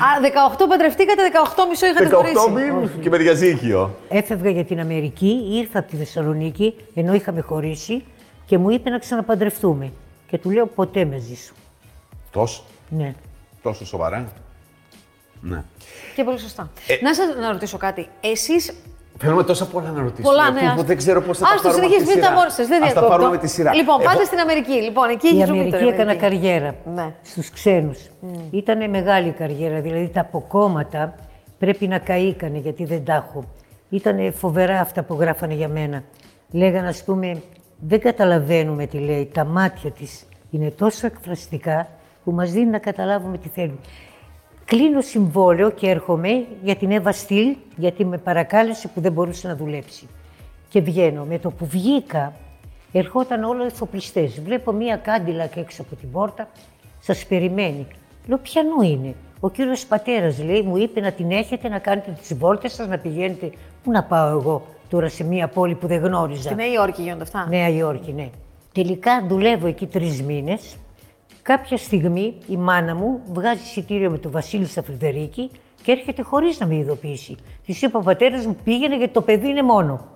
Α, 0.06 0.08
18 0.56 0.64
παντρευτήκατε, 0.68 1.22
18 1.54 1.66
μισό 1.70 1.86
είχατε 1.86 2.06
18 2.06 2.12
χωρίσει. 2.12 2.50
μήνες 2.50 2.90
και 3.00 3.08
με 3.08 3.16
διαζύγιο. 3.16 3.96
Έφευγα 4.08 4.50
για 4.50 4.64
την 4.64 4.80
Αμερική, 4.80 5.40
ήρθα 5.52 5.78
από 5.78 5.90
τη 5.90 5.96
Θεσσαλονίκη, 5.96 6.74
ενώ 6.94 7.14
είχαμε 7.14 7.40
χωρίσει 7.40 8.04
και 8.46 8.58
μου 8.58 8.70
είπε 8.70 8.90
να 8.90 8.98
ξαναπαντρευτούμε. 8.98 9.92
Και 10.26 10.38
του 10.38 10.50
λέω 10.50 10.66
ποτέ 10.66 11.04
μαζί 11.04 11.34
σου. 11.34 11.54
Τόσο, 12.30 12.62
Ναι. 12.88 13.14
τόσο 13.62 13.86
σοβαρά; 13.86 14.32
Ναι. 15.40 15.62
Και 16.14 16.24
πολύ 16.24 16.38
σωστά. 16.38 16.70
Ε, 16.86 16.96
να 17.02 17.14
σας 17.14 17.26
να 17.40 17.52
ρωτήσω 17.52 17.76
κάτι. 17.76 18.08
Εσείς. 18.20 18.72
Θέλουμε 19.24 19.42
τόσα 19.44 19.66
πολλά 19.66 19.90
να 19.90 20.00
ρωτήσουμε. 20.02 20.26
Πολλά, 20.28 20.46
που- 20.46 20.52
ναι. 20.54 20.60
που 20.60 20.66
άστο. 20.66 20.82
δεν 20.82 20.96
ξέρω 20.96 21.20
πώς 21.22 21.38
θα 21.38 21.44
τα 21.46 21.50
Άστο, 21.54 21.68
πάρουμε 21.68 21.82
συνεχίστε, 21.86 22.02
από 22.04 22.12
τη 22.12 22.14
μην 22.14 22.22
τα 22.22 22.28
σειρά. 22.28 22.38
μόνοι 22.40 22.50
σας, 22.50 22.66
δεν 22.66 22.82
Ας 22.82 22.88
τα 22.88 22.92
διακόπτω. 22.92 23.08
πάρουμε 23.16 23.30
με 23.36 23.38
τη 23.42 23.48
σειρά. 23.48 23.74
Λοιπόν, 23.74 24.00
Εγώ- 24.00 24.08
πάτε 24.10 24.24
στην 24.24 24.38
Αμερική. 24.38 24.72
Λοιπόν, 24.72 25.08
εκεί 25.10 25.26
Η 25.26 25.28
έχει 25.30 25.46
ζουμί 25.46 25.58
Αμερική 25.60 25.70
τώρα, 25.84 25.94
έκανα 25.94 26.10
Αμερική. 26.10 26.22
καριέρα 26.24 26.74
Ναι. 26.94 27.06
στους 27.22 27.50
ξένους. 27.50 27.98
Ήταν 28.50 28.90
μεγάλη 28.90 29.30
καριέρα, 29.30 29.80
δηλαδή 29.80 30.08
τα 30.08 30.20
αποκόμματα 30.20 31.14
πρέπει 31.58 31.86
να 31.88 31.98
καήκανε 31.98 32.58
γιατί 32.58 32.84
δεν 32.84 33.04
τα 33.04 33.14
έχω. 33.14 33.44
Ήταν 33.88 34.32
φοβερά 34.32 34.80
αυτά 34.80 35.02
που 35.02 35.16
γράφανε 35.20 35.54
για 35.54 35.68
μένα. 35.68 36.02
Λέγανε, 36.50 36.88
ας 36.88 37.04
πούμε, 37.04 37.42
δεν 37.78 38.00
καταλαβαίνουμε 38.00 38.86
τι 38.86 38.98
λέει. 38.98 39.30
Τα 39.34 39.44
μάτια 39.44 39.90
της 39.90 40.24
είναι 40.50 40.70
τόσο 40.70 41.06
εκφραστικά 41.06 41.88
που 42.24 42.30
μας 42.32 42.50
δίνει 42.52 42.70
να 42.70 42.78
καταλάβουμε 42.78 43.38
τι 43.38 43.48
θέλει. 43.48 43.78
Κλείνω 44.64 45.00
συμβόλαιο 45.00 45.70
και 45.70 45.88
έρχομαι 45.88 46.46
για 46.62 46.76
την 46.76 46.90
Εύα 46.90 47.12
Στυλ, 47.12 47.56
γιατί 47.76 48.04
με 48.04 48.18
παρακάλεσε 48.18 48.88
που 48.88 49.00
δεν 49.00 49.12
μπορούσε 49.12 49.48
να 49.48 49.56
δουλέψει. 49.56 50.08
Και 50.68 50.80
βγαίνω. 50.80 51.24
Με 51.24 51.38
το 51.38 51.50
που 51.50 51.66
βγήκα, 51.66 52.32
ερχόταν 52.92 53.44
όλο 53.44 53.64
εφοπλιστές. 53.64 54.40
Βλέπω 54.40 54.72
μία 54.72 54.96
κάντιλα 54.96 55.46
και 55.46 55.60
έξω 55.60 55.82
από 55.82 55.94
την 55.94 56.10
πόρτα, 56.10 56.48
σας 57.00 57.26
περιμένει. 57.26 57.86
Λέω, 58.26 58.38
ποιανού 58.38 58.82
είναι. 58.82 59.14
Ο 59.40 59.50
κύριος 59.50 59.86
πατέρας 59.86 60.42
λέει, 60.44 60.62
μου 60.62 60.76
είπε 60.76 61.00
να 61.00 61.12
την 61.12 61.30
έχετε, 61.30 61.68
να 61.68 61.78
κάνετε 61.78 62.16
τις 62.20 62.34
βόλτες 62.34 62.72
σας, 62.72 62.88
να 62.88 62.98
πηγαίνετε. 62.98 63.50
Πού 63.84 63.90
να 63.90 64.02
πάω 64.02 64.28
εγώ 64.28 64.66
τώρα 64.88 65.08
σε 65.08 65.24
μία 65.24 65.48
πόλη 65.48 65.74
που 65.74 65.86
δεν 65.86 66.02
γνώριζα; 66.02 66.42
Στη 66.42 66.54
Νέα 66.54 66.72
Υόρκη 66.72 67.02
γίνονται 67.02 67.22
αυτά. 67.22 67.46
Νέα 67.48 67.68
Υόρκη, 67.68 68.12
ναι. 68.12 68.30
Τελικά 68.72 69.24
δουλεύω 69.28 69.66
εκεί 69.66 69.86
τρεις 69.86 70.22
μήνες. 70.22 70.76
Κάποια 71.42 71.76
στιγμή 71.76 72.34
η 72.48 72.56
μάνα 72.56 72.94
μου 72.94 73.20
βγάζει 73.32 73.62
εισιτήριο 73.62 74.10
με 74.10 74.18
τον 74.18 74.30
Βασίλη 74.30 74.66
στα 74.66 74.82
Φρυδερίκη 74.82 75.50
και 75.82 75.92
έρχεται 75.92 76.22
χωρίς 76.22 76.58
να 76.58 76.66
με 76.66 76.74
ειδοποιήσει. 76.74 77.36
Της 77.66 77.82
είπα 77.82 77.98
ο 77.98 78.02
πατέρας 78.02 78.46
μου 78.46 78.56
πήγαινε 78.64 78.96
γιατί 78.96 79.12
το 79.12 79.22
παιδί 79.22 79.48
είναι 79.48 79.62
μόνο. 79.62 80.06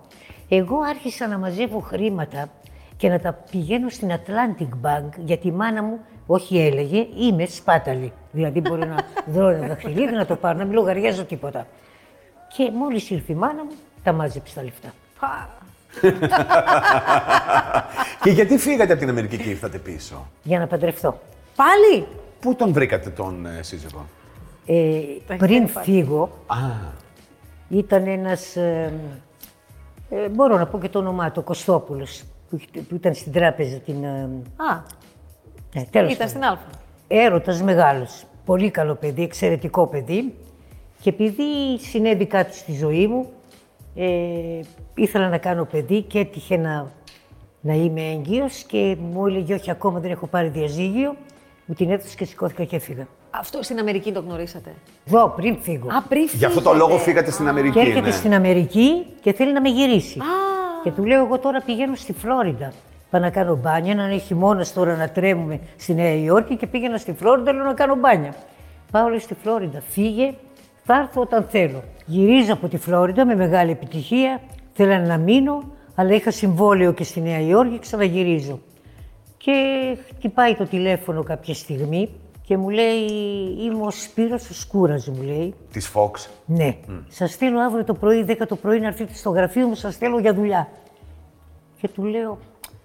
Εγώ 0.48 0.78
άρχισα 0.80 1.26
να 1.26 1.38
μαζεύω 1.38 1.78
χρήματα 1.78 2.48
και 2.96 3.08
να 3.08 3.20
τα 3.20 3.32
πηγαίνω 3.50 3.88
στην 3.88 4.10
Atlantic 4.10 4.68
Bank 4.86 5.08
γιατί 5.18 5.46
η 5.46 5.50
μάνα 5.50 5.82
μου, 5.82 5.98
όχι 6.26 6.58
έλεγε, 6.58 7.06
είμαι 7.18 7.46
σπάταλη. 7.46 8.12
Δηλαδή 8.32 8.60
μπορεί 8.60 8.86
να 8.86 8.96
δω 9.34 9.48
ένα 9.48 9.66
δαχτυλίδι 9.66 10.12
να 10.12 10.26
το 10.26 10.36
πάρω, 10.36 10.58
να 10.58 10.64
μην 10.64 10.74
λογαριάζω 10.74 11.24
τίποτα. 11.24 11.66
Και 12.56 12.70
μόλις 12.74 13.10
ήρθε 13.10 13.32
η 13.32 13.36
μάνα 13.36 13.64
μου, 13.64 13.72
τα 14.02 14.12
μάζεψε 14.12 14.54
τα 14.54 14.62
λεφτά. 14.62 14.92
και 18.22 18.30
γιατί 18.30 18.58
φύγατε 18.58 18.92
από 18.92 19.00
την 19.00 19.08
Αμερική 19.10 19.36
και 19.36 19.48
ήρθατε 19.48 19.78
πίσω; 19.78 20.26
Για 20.42 20.58
να 20.58 20.66
παντρευτώ. 20.66 21.18
Πάλι! 21.56 22.06
Πού 22.40 22.54
τον 22.54 22.72
βρήκατε 22.72 23.10
τον 23.10 23.46
ε, 23.46 23.62
σύζυγο; 23.62 24.06
Ε, 24.66 25.00
πριν 25.36 25.68
φύγω, 25.68 26.30
Α, 26.46 26.56
ήταν 27.68 28.06
ένας, 28.06 28.56
ε, 28.56 28.92
ε, 30.10 30.28
μπορώ 30.28 30.58
να 30.58 30.66
πω 30.66 30.78
και 30.78 30.88
το 30.88 30.98
όνομά 30.98 31.30
του, 31.30 31.44
Κωστόπουλος, 31.44 32.22
που, 32.50 32.60
που 32.88 32.94
ήταν 32.94 33.14
στην 33.14 33.32
τράπεζα 33.32 33.76
την... 33.76 34.04
ε, 34.04 34.28
Α, 34.56 34.82
ε, 35.74 35.82
τέλος 35.90 36.12
ήταν 36.12 36.16
πάντων. 36.16 36.28
στην 36.28 36.44
Α. 36.44 36.58
Έρωτας 37.08 37.62
μεγάλος, 37.62 38.24
πολύ 38.44 38.70
καλό 38.70 38.94
παιδί, 38.94 39.22
εξαιρετικό 39.22 39.86
παιδί. 39.86 40.34
Και 41.00 41.08
επειδή 41.08 41.78
συνέβη 41.78 42.26
κάτι 42.26 42.56
στη 42.56 42.72
ζωή 42.72 43.06
μου, 43.06 43.26
ε, 43.96 44.60
ήθελα 44.94 45.28
να 45.28 45.38
κάνω 45.38 45.64
παιδί 45.64 46.02
και 46.02 46.18
έτυχε 46.18 46.56
να, 46.56 46.92
να 47.60 47.74
είμαι 47.74 48.00
έγκυος 48.00 48.62
και 48.62 48.96
μου 49.00 49.26
έλεγε 49.26 49.54
όχι 49.54 49.70
ακόμα 49.70 50.00
δεν 50.00 50.10
έχω 50.10 50.26
πάρει 50.26 50.48
διαζύγιο. 50.48 51.16
Μου 51.66 51.74
την 51.74 51.90
έδωσε 51.90 52.16
και 52.16 52.24
σηκώθηκα 52.24 52.64
και 52.64 52.76
έφυγα. 52.76 53.06
Αυτό 53.30 53.62
στην 53.62 53.78
Αμερική 53.78 54.12
το 54.12 54.20
γνωρίσατε; 54.20 54.74
Εδώ, 55.06 55.32
πριν 55.36 55.56
φύγω. 55.60 55.88
Α, 55.88 56.02
πριν 56.02 56.28
γι' 56.32 56.44
αυτό 56.44 56.60
το 56.62 56.70
φύγετε. 56.70 56.88
λόγο 56.88 56.98
φύγατε 56.98 57.30
στην 57.30 57.48
Αμερική. 57.48 57.74
Και 57.74 57.80
έρχεται 57.80 58.00
ναι. 58.00 58.10
στην 58.10 58.34
Αμερική 58.34 59.06
και 59.20 59.32
θέλει 59.32 59.52
να 59.52 59.60
με 59.60 59.68
γυρίσει. 59.68 60.18
Α, 60.18 60.24
Και 60.82 60.90
του 60.90 61.04
λέω: 61.04 61.24
Εγώ 61.24 61.38
τώρα 61.38 61.62
πηγαίνω 61.66 61.94
στη 61.94 62.12
Φλόριντα. 62.12 62.72
Πάω 63.10 63.20
να 63.20 63.30
κάνω 63.30 63.56
μπάνια, 63.56 63.94
να 63.94 64.04
είναι 64.04 64.18
χειμώνα 64.18 64.66
τώρα 64.74 64.96
να 64.96 65.08
τρέμουμε 65.08 65.60
στη 65.76 65.94
Νέα 65.94 66.14
Υόρκη 66.14 66.56
και 66.56 66.66
πήγαινα 66.66 66.96
στη 66.96 67.12
Φλόριντα, 67.12 67.52
λέω 67.52 67.64
να 67.64 67.74
κάνω 67.74 67.94
μπάνια. 67.94 68.34
Πάω 68.90 69.08
λέει, 69.08 69.18
στη 69.18 69.34
Φλόριντα, 69.42 69.82
φύγε, 69.88 70.34
θα 70.86 70.94
έρθω 70.94 71.20
όταν 71.20 71.46
θέλω. 71.48 71.82
Γυρίζω 72.06 72.52
από 72.52 72.68
τη 72.68 72.76
Φλόριντα 72.76 73.26
με 73.26 73.34
μεγάλη 73.34 73.70
επιτυχία. 73.70 74.40
Θέλανε 74.72 75.06
να 75.06 75.16
μείνω, 75.16 75.62
αλλά 75.94 76.14
είχα 76.14 76.30
συμβόλαιο 76.30 76.92
και 76.92 77.04
στη 77.04 77.20
Νέα 77.20 77.40
Υόρκη, 77.40 77.78
ξαναγυρίζω. 77.78 78.60
Και 79.36 79.52
χτυπάει 80.16 80.54
το 80.54 80.64
τηλέφωνο 80.64 81.22
κάποια 81.22 81.54
στιγμή 81.54 82.10
και 82.42 82.56
μου 82.56 82.68
λέει: 82.68 83.06
Είμαι 83.58 83.86
ο 83.86 83.90
Σπύρος 83.90 84.50
ο 84.50 84.54
Σκούρας, 84.54 85.08
μου 85.08 85.22
λέει. 85.22 85.54
Της 85.72 85.92
Fox. 85.94 86.10
Ναι. 86.46 86.76
Σας 87.08 87.32
στέλνω 87.32 87.60
αύριο 87.60 87.84
το 87.84 87.94
πρωί, 87.94 88.24
10 88.28 88.46
το 88.48 88.56
πρωί, 88.56 88.80
να 88.80 88.86
έρθετε 88.86 89.14
στο 89.14 89.30
γραφείο 89.30 89.66
μου, 89.66 89.74
σας 89.74 89.94
στέλνω 89.94 90.18
για 90.18 90.34
δουλειά. 90.34 90.68
Και 91.80 91.88
του 91.88 92.04
λέω, 92.04 92.38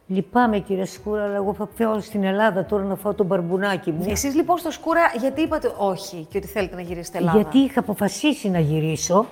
λυπάμαι 0.07 0.59
κύριε 0.59 0.85
Σκούρα, 0.85 1.23
αλλά 1.23 1.35
εγώ 1.35 1.53
θα 1.53 1.69
πάω 1.77 1.99
στην 1.99 2.23
Ελλάδα 2.23 2.65
τώρα 2.65 2.83
να 2.83 2.95
φάω 2.95 3.13
το 3.13 3.23
μπαρμπουνάκι 3.23 3.91
μου. 3.91 4.05
Εσείς 4.07 4.35
λοιπόν 4.35 4.57
στο 4.57 4.71
Σκούρα 4.71 5.01
γιατί 5.19 5.41
είπατε 5.41 5.73
όχι 5.77 6.27
και 6.29 6.37
ότι 6.37 6.47
θέλετε 6.47 6.75
να 6.75 6.81
γυρίσετε 6.81 7.17
Ελλάδα; 7.17 7.37
Γιατί 7.37 7.57
είχα 7.57 7.79
αποφασίσει 7.79 8.49
να 8.49 8.59
γυρίσω 8.59 9.25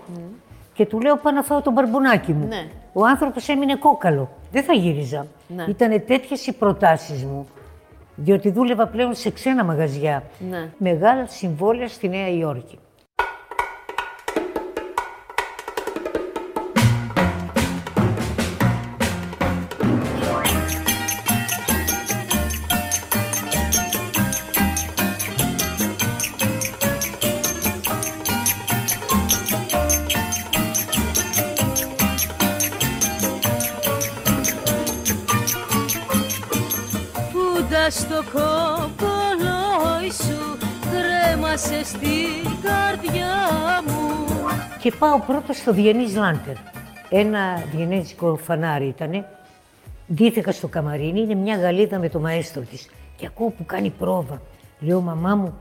και 0.73 0.85
του 0.85 0.99
λέω 0.99 1.17
πάω 1.17 1.33
να 1.33 1.43
φάω 1.43 1.61
το 1.61 1.71
μπαρμπουνάκι 1.71 2.33
μου. 2.33 2.47
Ναι. 2.47 2.67
Ο 2.93 3.05
άνθρωπος 3.05 3.49
έμεινε 3.49 3.75
κόκαλο. 3.75 4.29
Δεν 4.51 4.63
θα 4.63 4.73
γύριζα. 4.73 5.25
Ναι. 5.47 5.65
Ήταν 5.67 6.03
τέτοιες 6.05 6.47
οι 6.47 6.53
προτάσεις 6.53 7.23
μου. 7.23 7.47
Διότι 8.15 8.51
δούλευα 8.51 8.87
πλέον 8.87 9.13
σε 9.15 9.29
ξένα 9.29 9.63
μαγαζιά. 9.63 10.23
Ναι. 10.49 10.69
Μεγάλα 10.77 11.27
συμβόλαια 11.27 11.87
στη 11.87 12.09
Νέα 12.09 12.29
Υόρκη. 12.29 12.79
Στην 41.99 42.61
καρδιά 42.61 43.35
μου 43.87 44.25
Και 44.81 44.91
πάω 44.99 45.19
πρώτα 45.19 45.53
στο 45.53 45.73
Βιενής 45.73 46.15
Λάντερ. 46.15 46.55
Ένα 47.09 47.63
βιενέζικο 47.75 48.35
φανάρι 48.35 48.85
ήτανε. 48.85 49.25
Ντύθηκα 50.13 50.51
στο 50.51 50.67
καμαρίνι, 50.67 51.21
είναι 51.21 51.35
μια 51.35 51.57
γαλίδα 51.57 51.99
με 51.99 52.09
το 52.09 52.19
μαέστρο 52.19 52.61
της. 52.61 52.89
Και 53.17 53.25
ακούω 53.25 53.49
που 53.49 53.65
κάνει 53.65 53.89
πρόβα. 53.89 54.41
Λέω, 54.79 55.01
μαμά 55.01 55.35
μου, 55.35 55.53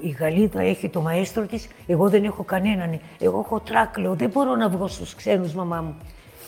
η 0.00 0.08
γαλίδα 0.08 0.60
έχει 0.60 0.88
το 0.88 1.00
μαέστρο 1.00 1.46
της, 1.46 1.68
εγώ 1.86 2.08
δεν 2.08 2.24
έχω 2.24 2.42
κανέναν. 2.42 3.00
Εγώ 3.18 3.42
έχω 3.44 3.60
τράκ, 3.60 3.98
λέω, 3.98 4.14
δεν 4.14 4.30
μπορώ 4.30 4.54
να 4.56 4.68
βγω 4.68 4.88
στους 4.88 5.14
ξένους, 5.14 5.52
μαμά 5.52 5.80
μου. 5.80 5.96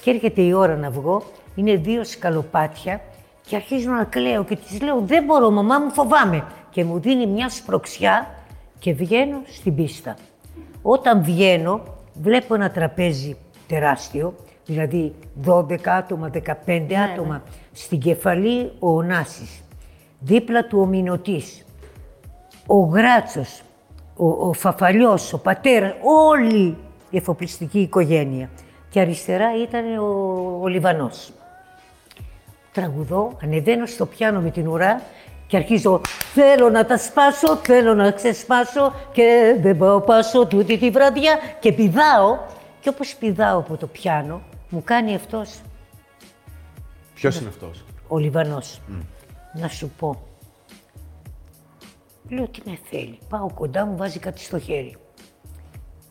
Και 0.02 0.10
έρχεται 0.10 0.42
η 0.42 0.52
ώρα 0.52 0.76
να 0.76 0.90
βγω, 0.90 1.22
είναι 1.54 1.76
δύο 1.76 2.04
σκαλοπάτια 2.04 3.00
και 3.46 3.56
αρχίζω 3.56 3.90
να 3.90 4.04
κλαίω 4.04 4.44
και 4.44 4.56
της 4.56 4.80
λέω, 4.80 5.02
δεν 5.06 5.24
μπορώ, 5.24 5.50
μαμά 5.50 5.78
μου, 5.78 5.90
φοβάμαι. 5.90 6.44
Και 6.70 6.84
μου 6.84 7.00
δίνει 7.00 7.26
μια 7.26 7.48
σπροξιά 7.48 8.30
και 8.82 8.92
βγαίνω 8.92 9.42
στην 9.46 9.74
πίστα. 9.74 10.16
Όταν 10.82 11.22
βγαίνω, 11.22 11.80
βλέπω 12.14 12.54
ένα 12.54 12.70
τραπέζι 12.70 13.36
τεράστιο, 13.66 14.34
δηλαδή 14.66 15.14
12 15.44 15.76
άτομα, 15.84 16.30
15 16.66 16.92
άτομα. 17.12 17.42
Στην 17.72 17.98
κεφαλή 18.00 18.72
ο 18.78 18.96
Ωνάσης, 18.96 19.62
δίπλα 20.20 20.66
του 20.66 20.80
ο 20.80 20.86
Μινωτής, 20.86 21.64
ο 22.66 22.76
Γράτσος, 22.76 23.62
ο, 24.16 24.26
ο 24.26 24.52
Φαφαλιός, 24.52 25.32
ο 25.32 25.38
πατέρας, 25.38 25.94
όλη 26.02 26.76
η 27.10 27.16
εφοπλιστική 27.16 27.80
οικογένεια. 27.80 28.50
Και 28.90 29.00
αριστερά 29.00 29.62
ήταν 29.62 29.98
ο, 29.98 30.58
ο 30.62 30.66
Λιβανός. 30.66 31.32
Τραγουδώ, 32.72 33.36
ανεβαίνω 33.42 33.86
στο 33.86 34.06
πιάνο 34.06 34.40
με 34.40 34.50
την 34.50 34.68
ουρά 34.68 35.02
και 35.52 35.58
αρχίζω 35.58 36.00
θέλω 36.34 36.70
να 36.70 36.86
τα 36.86 36.98
σπάσω, 36.98 37.56
θέλω 37.56 37.94
να 37.94 38.10
ξεσπάσω 38.10 38.94
και 39.12 39.56
δεν 39.60 39.76
πάω 39.76 40.00
πάσω 40.00 40.46
τούτη 40.46 40.78
τη 40.78 40.90
βραδιά 40.90 41.38
και 41.60 41.72
πηδάω 41.72 42.38
και 42.80 42.88
όπως 42.88 43.16
πηδάω 43.16 43.58
από 43.58 43.76
το 43.76 43.86
πιάνο 43.86 44.42
μου 44.68 44.82
κάνει 44.84 45.14
αυτός 45.14 45.60
Ποιος 47.14 47.38
είναι 47.38 47.48
αυτός; 47.48 47.84
ο 48.08 48.18
Λιβανός. 48.18 48.80
Να 49.52 49.68
σου 49.68 49.90
πω. 49.98 50.22
Λέω 52.28 52.48
τι 52.48 52.60
με 52.64 52.78
θέλει. 52.90 53.18
Πάω 53.28 53.50
κοντά 53.54 53.86
μου, 53.86 53.96
βάζει 53.96 54.18
κάτι 54.18 54.40
στο 54.40 54.58
χέρι. 54.58 54.96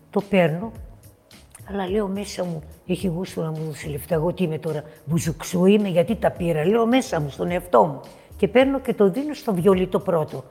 Το 0.10 0.22
παίρνω, 0.22 0.72
αλλά 1.70 1.90
λέω 1.90 2.08
μέσα 2.08 2.44
μου, 2.44 2.64
έχει 2.88 3.08
γούστο 3.08 3.42
να 3.42 3.52
μου 3.52 3.64
δώσει 3.64 3.88
λεφτά. 3.88 4.16
Εγώ 4.16 4.34
τι 4.34 4.44
είμαι 4.44 4.58
τώρα, 4.58 4.84
μπουζουξού 5.06 5.66
είμαι, 5.66 5.88
γιατί 5.88 6.16
τα 6.16 6.32
πήρα. 6.32 6.66
Λέω 6.66 6.86
μέσα 6.86 7.20
μου, 7.20 7.30
στον 7.30 7.52
εαυτό 7.52 7.86
μου. 7.86 8.02
Και 8.42 8.48
παίρνω 8.48 8.80
και 8.80 8.94
το 8.94 9.10
δίνω 9.10 9.34
στο 9.34 9.54
βιολί 9.54 9.88
το 9.88 10.00
πρώτο. 10.00 10.44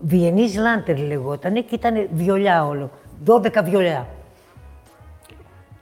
Βιενής 0.00 0.56
Λάντερ 0.56 0.98
λεγότανε 0.98 1.60
και 1.60 1.74
ήταν 1.74 2.08
βιολιά 2.12 2.66
όλο. 2.66 2.90
12 3.26 3.62
βιολιά. 3.64 4.06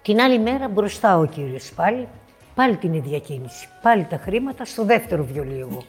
Την 0.02 0.20
άλλη 0.20 0.38
μέρα 0.38 0.68
μπροστά 0.68 1.18
ο 1.18 1.24
κύριος 1.24 1.72
πάλι, 1.76 2.08
πάλι 2.54 2.76
την 2.76 2.92
ίδια 2.92 3.18
κίνηση. 3.18 3.68
Πάλι 3.82 4.04
τα 4.04 4.16
χρήματα 4.16 4.64
στο 4.64 4.84
δεύτερο 4.84 5.24
βιολί 5.24 5.58
εγώ. 5.60 5.82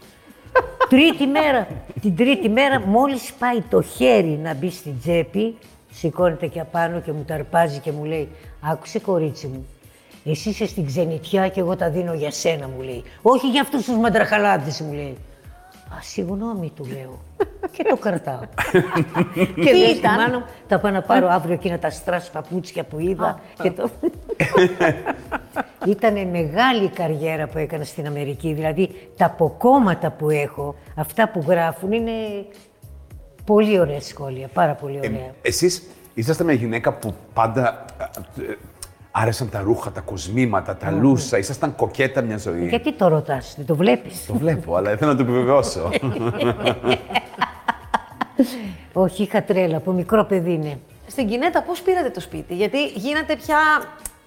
τρίτη 0.89 1.25
μέρα, 1.25 1.67
την 2.01 2.15
τρίτη 2.15 2.49
μέρα 2.49 2.79
μόλις 2.79 3.33
πάει 3.33 3.61
το 3.61 3.81
χέρι 3.81 4.39
να 4.43 4.53
μπει 4.53 4.69
στην 4.69 4.99
τσέπη, 4.99 5.57
Σηκώνεται 5.91 6.47
και 6.47 6.59
απάνω 6.59 6.99
και 6.99 7.11
μου 7.11 7.23
ταρπάζει 7.27 7.79
και 7.79 7.91
μου 7.91 8.03
λέει: 8.03 8.29
Άκουσε, 8.61 8.99
κορίτσι 8.99 9.47
μου, 9.47 9.67
εσύ 10.25 10.49
είσαι 10.49 10.67
στην 10.67 10.85
ξενιτιά 10.85 11.47
και 11.47 11.59
εγώ 11.59 11.75
τα 11.75 11.89
δίνω 11.89 12.13
για 12.13 12.31
σένα, 12.31 12.67
μου 12.67 12.81
λέει. 12.81 13.03
Όχι 13.21 13.49
για 13.49 13.61
αυτούς 13.61 13.85
τους 13.85 13.97
μαντραχαλάδε, 13.97 14.83
μου 14.83 14.93
λέει. 14.93 15.17
Α, 15.95 16.01
συγγνώμη, 16.01 16.71
του 16.75 16.85
λέω. 16.85 17.19
και 17.75 17.83
το 17.89 17.95
κρατάω. 17.97 18.39
και 19.33 19.45
Τι 19.53 19.61
λέει 19.63 19.87
στη 19.87 19.97
ήταν; 19.97 20.15
μάνα 20.15 20.39
μου, 20.39 20.45
τα 20.67 20.79
πάω 20.79 20.91
να 20.91 21.01
πάρω 21.01 21.27
αύριο 21.27 21.53
εκείνα 21.53 21.79
τα 21.79 21.89
στρας 21.89 22.29
παπούτσια 22.29 22.83
που 22.83 22.99
είδα. 22.99 23.39
και 23.61 23.71
το... 23.71 23.89
Ήταν 25.85 26.27
μεγάλη 26.27 26.83
η 26.83 26.89
καριέρα 26.89 27.47
που 27.47 27.57
έκανα 27.57 27.83
στην 27.83 28.07
Αμερική. 28.07 28.53
Δηλαδή, 28.53 29.09
τα 29.17 29.25
αποκόμματα 29.25 30.11
που 30.11 30.29
έχω, 30.29 30.75
αυτά 30.95 31.29
που 31.29 31.43
γράφουν, 31.47 31.91
είναι 31.91 32.11
πολύ 33.45 33.79
ωραία 33.79 34.01
σχόλια. 34.01 34.47
Πάρα 34.47 34.73
πολύ 34.73 34.95
Ε, 35.01 35.07
ωραία. 35.07 35.31
εσείς 35.41 35.83
είσαστε 36.13 36.43
μια 36.43 36.53
γυναίκα 36.53 36.93
που 36.93 37.13
πάντα 37.33 37.85
ε, 38.37 38.41
ε, 38.51 38.55
άρεσαν 39.21 39.49
τα 39.49 39.59
ρούχα, 39.59 39.91
τα 39.91 40.01
κοσμήματα, 40.01 40.75
τα 40.75 40.91
λούσα. 40.91 41.37
Ήσασταν 41.37 41.75
κοκέτα 41.75 42.21
μιας 42.21 42.41
ζωής. 42.41 42.69
Γιατί 42.69 42.93
το 42.93 43.07
ρωτάς, 43.07 43.53
δεν 43.57 43.65
το 43.65 43.75
βλέπεις; 43.75 44.25
Το 44.25 44.33
βλέπω, 44.33 44.75
αλλά 44.75 44.97
θέλω 44.97 45.11
να 45.11 45.17
το 45.17 45.23
επιβεβαιώσω. 45.23 45.89
Όχι, 48.93 49.23
είχα 49.23 49.43
τρέλα, 49.43 49.77
από 49.77 49.91
μικρό 49.91 50.23
παιδί 50.25 50.53
είναι. 50.53 50.79
Στην 51.07 51.27
Κινέτα 51.27 51.61
πώς 51.61 51.81
πήρατε 51.81 52.09
το 52.09 52.19
σπίτι, 52.19 52.55
γιατί 52.55 52.85
γίνατε 52.85 53.35
πια 53.35 53.57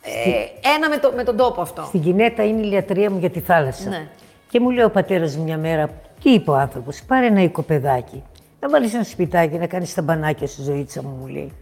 ε, 0.02 0.68
ένα 0.74 0.88
με, 0.88 0.96
το, 0.96 1.12
με 1.16 1.24
τον 1.24 1.36
τόπο 1.36 1.60
αυτό. 1.60 1.82
Στην 1.82 2.00
Κινέτα 2.00 2.44
είναι 2.44 2.60
η 2.60 2.64
λιατρεία 2.64 3.10
μου 3.10 3.18
για 3.18 3.30
τη 3.30 3.40
θάλασσα. 3.40 3.88
Ναι. 3.88 4.08
Και 4.50 4.60
μου 4.60 4.70
λέει 4.70 4.84
ο 4.84 4.90
πατέρας 4.90 5.36
μου 5.36 5.44
μια 5.44 5.58
μέρα, 5.58 5.88
τι 6.22 6.30
είπε 6.30 6.50
ο 6.50 6.56
άνθρωπος, 6.56 7.02
πάρε 7.02 7.26
ένα 7.26 7.42
οικοπεδάκι. 7.42 8.22
Να 8.60 8.68
βάλεις 8.68 8.94
ένα 8.94 9.04
σπιτάκι, 9.04 9.58
να 9.58 9.66
κάνεις 9.66 9.94
τα 9.94 10.02
μπανάκια 10.02 10.46
στη 10.46 10.62
ζωήτσα 10.62 11.02
μου, 11.02 11.16
μου 11.20 11.26
λέει. 11.26 11.52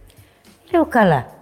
Λέω 0.71 0.85
καλά. 0.85 1.38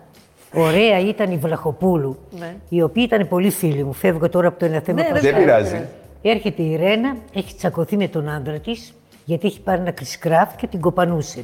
Ωραία 0.54 1.00
ήταν 1.00 1.32
η 1.32 1.38
Βλαχοπούλου, 1.38 2.18
Ναι. 2.40 2.56
η 2.70 2.82
οποία 2.82 3.04
ήταν 3.04 3.28
πολύ 3.28 3.50
φίλη 3.50 3.84
μου. 3.84 3.94
Φεύγω 3.94 4.30
τώρα 4.30 4.48
από 4.48 4.60
το 4.60 4.66
ένα 4.66 4.80
θέμα. 4.82 5.02
Ναι, 5.02 5.10
πάω 5.10 5.22
δεν 5.22 5.34
Δεν 5.34 5.42
πειράζει. 5.42 5.86
Έρχεται 6.22 6.64
η 6.64 6.76
Ρένα, 6.76 7.16
έχει 7.34 7.56
τσακωθεί 7.56 7.98
με 7.98 8.08
τον 8.08 8.30
άντρα 8.30 8.60
της, 8.60 8.94
γιατί 9.26 9.48
έχει 9.48 9.62
πάρει 9.62 9.82
ένα 9.82 9.92
κρυσκράφ 9.92 10.56
και 10.56 10.68
την 10.68 10.82
κοπανούσε. 10.82 11.44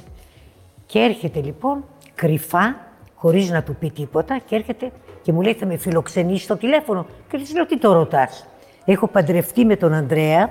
Και 0.85 0.99
έρχεται 0.99 1.41
λοιπόν 1.41 1.83
κρυφά, 2.15 2.75
χωρίς 3.15 3.49
να 3.49 3.63
του 3.63 3.75
πει 3.75 3.89
τίποτα, 3.89 4.39
και 4.45 4.55
έρχεται 4.55 4.91
και 5.21 5.31
μου 5.31 5.41
λέει: 5.41 5.53
Θα 5.53 5.65
με 5.65 5.77
φιλοξενήσει 5.77 6.43
στο 6.43 6.57
τηλέφωνο. 6.57 7.05
Και 7.29 7.37
της 7.37 7.53
λέω: 7.53 7.65
Τι 7.65 7.77
το 7.79 7.93
ρωτάς; 7.93 8.45
Έχω 8.85 9.07
παντρευτεί 9.07 9.65
με 9.65 9.75
τον 9.75 9.93
Ανδρέα, 9.93 10.49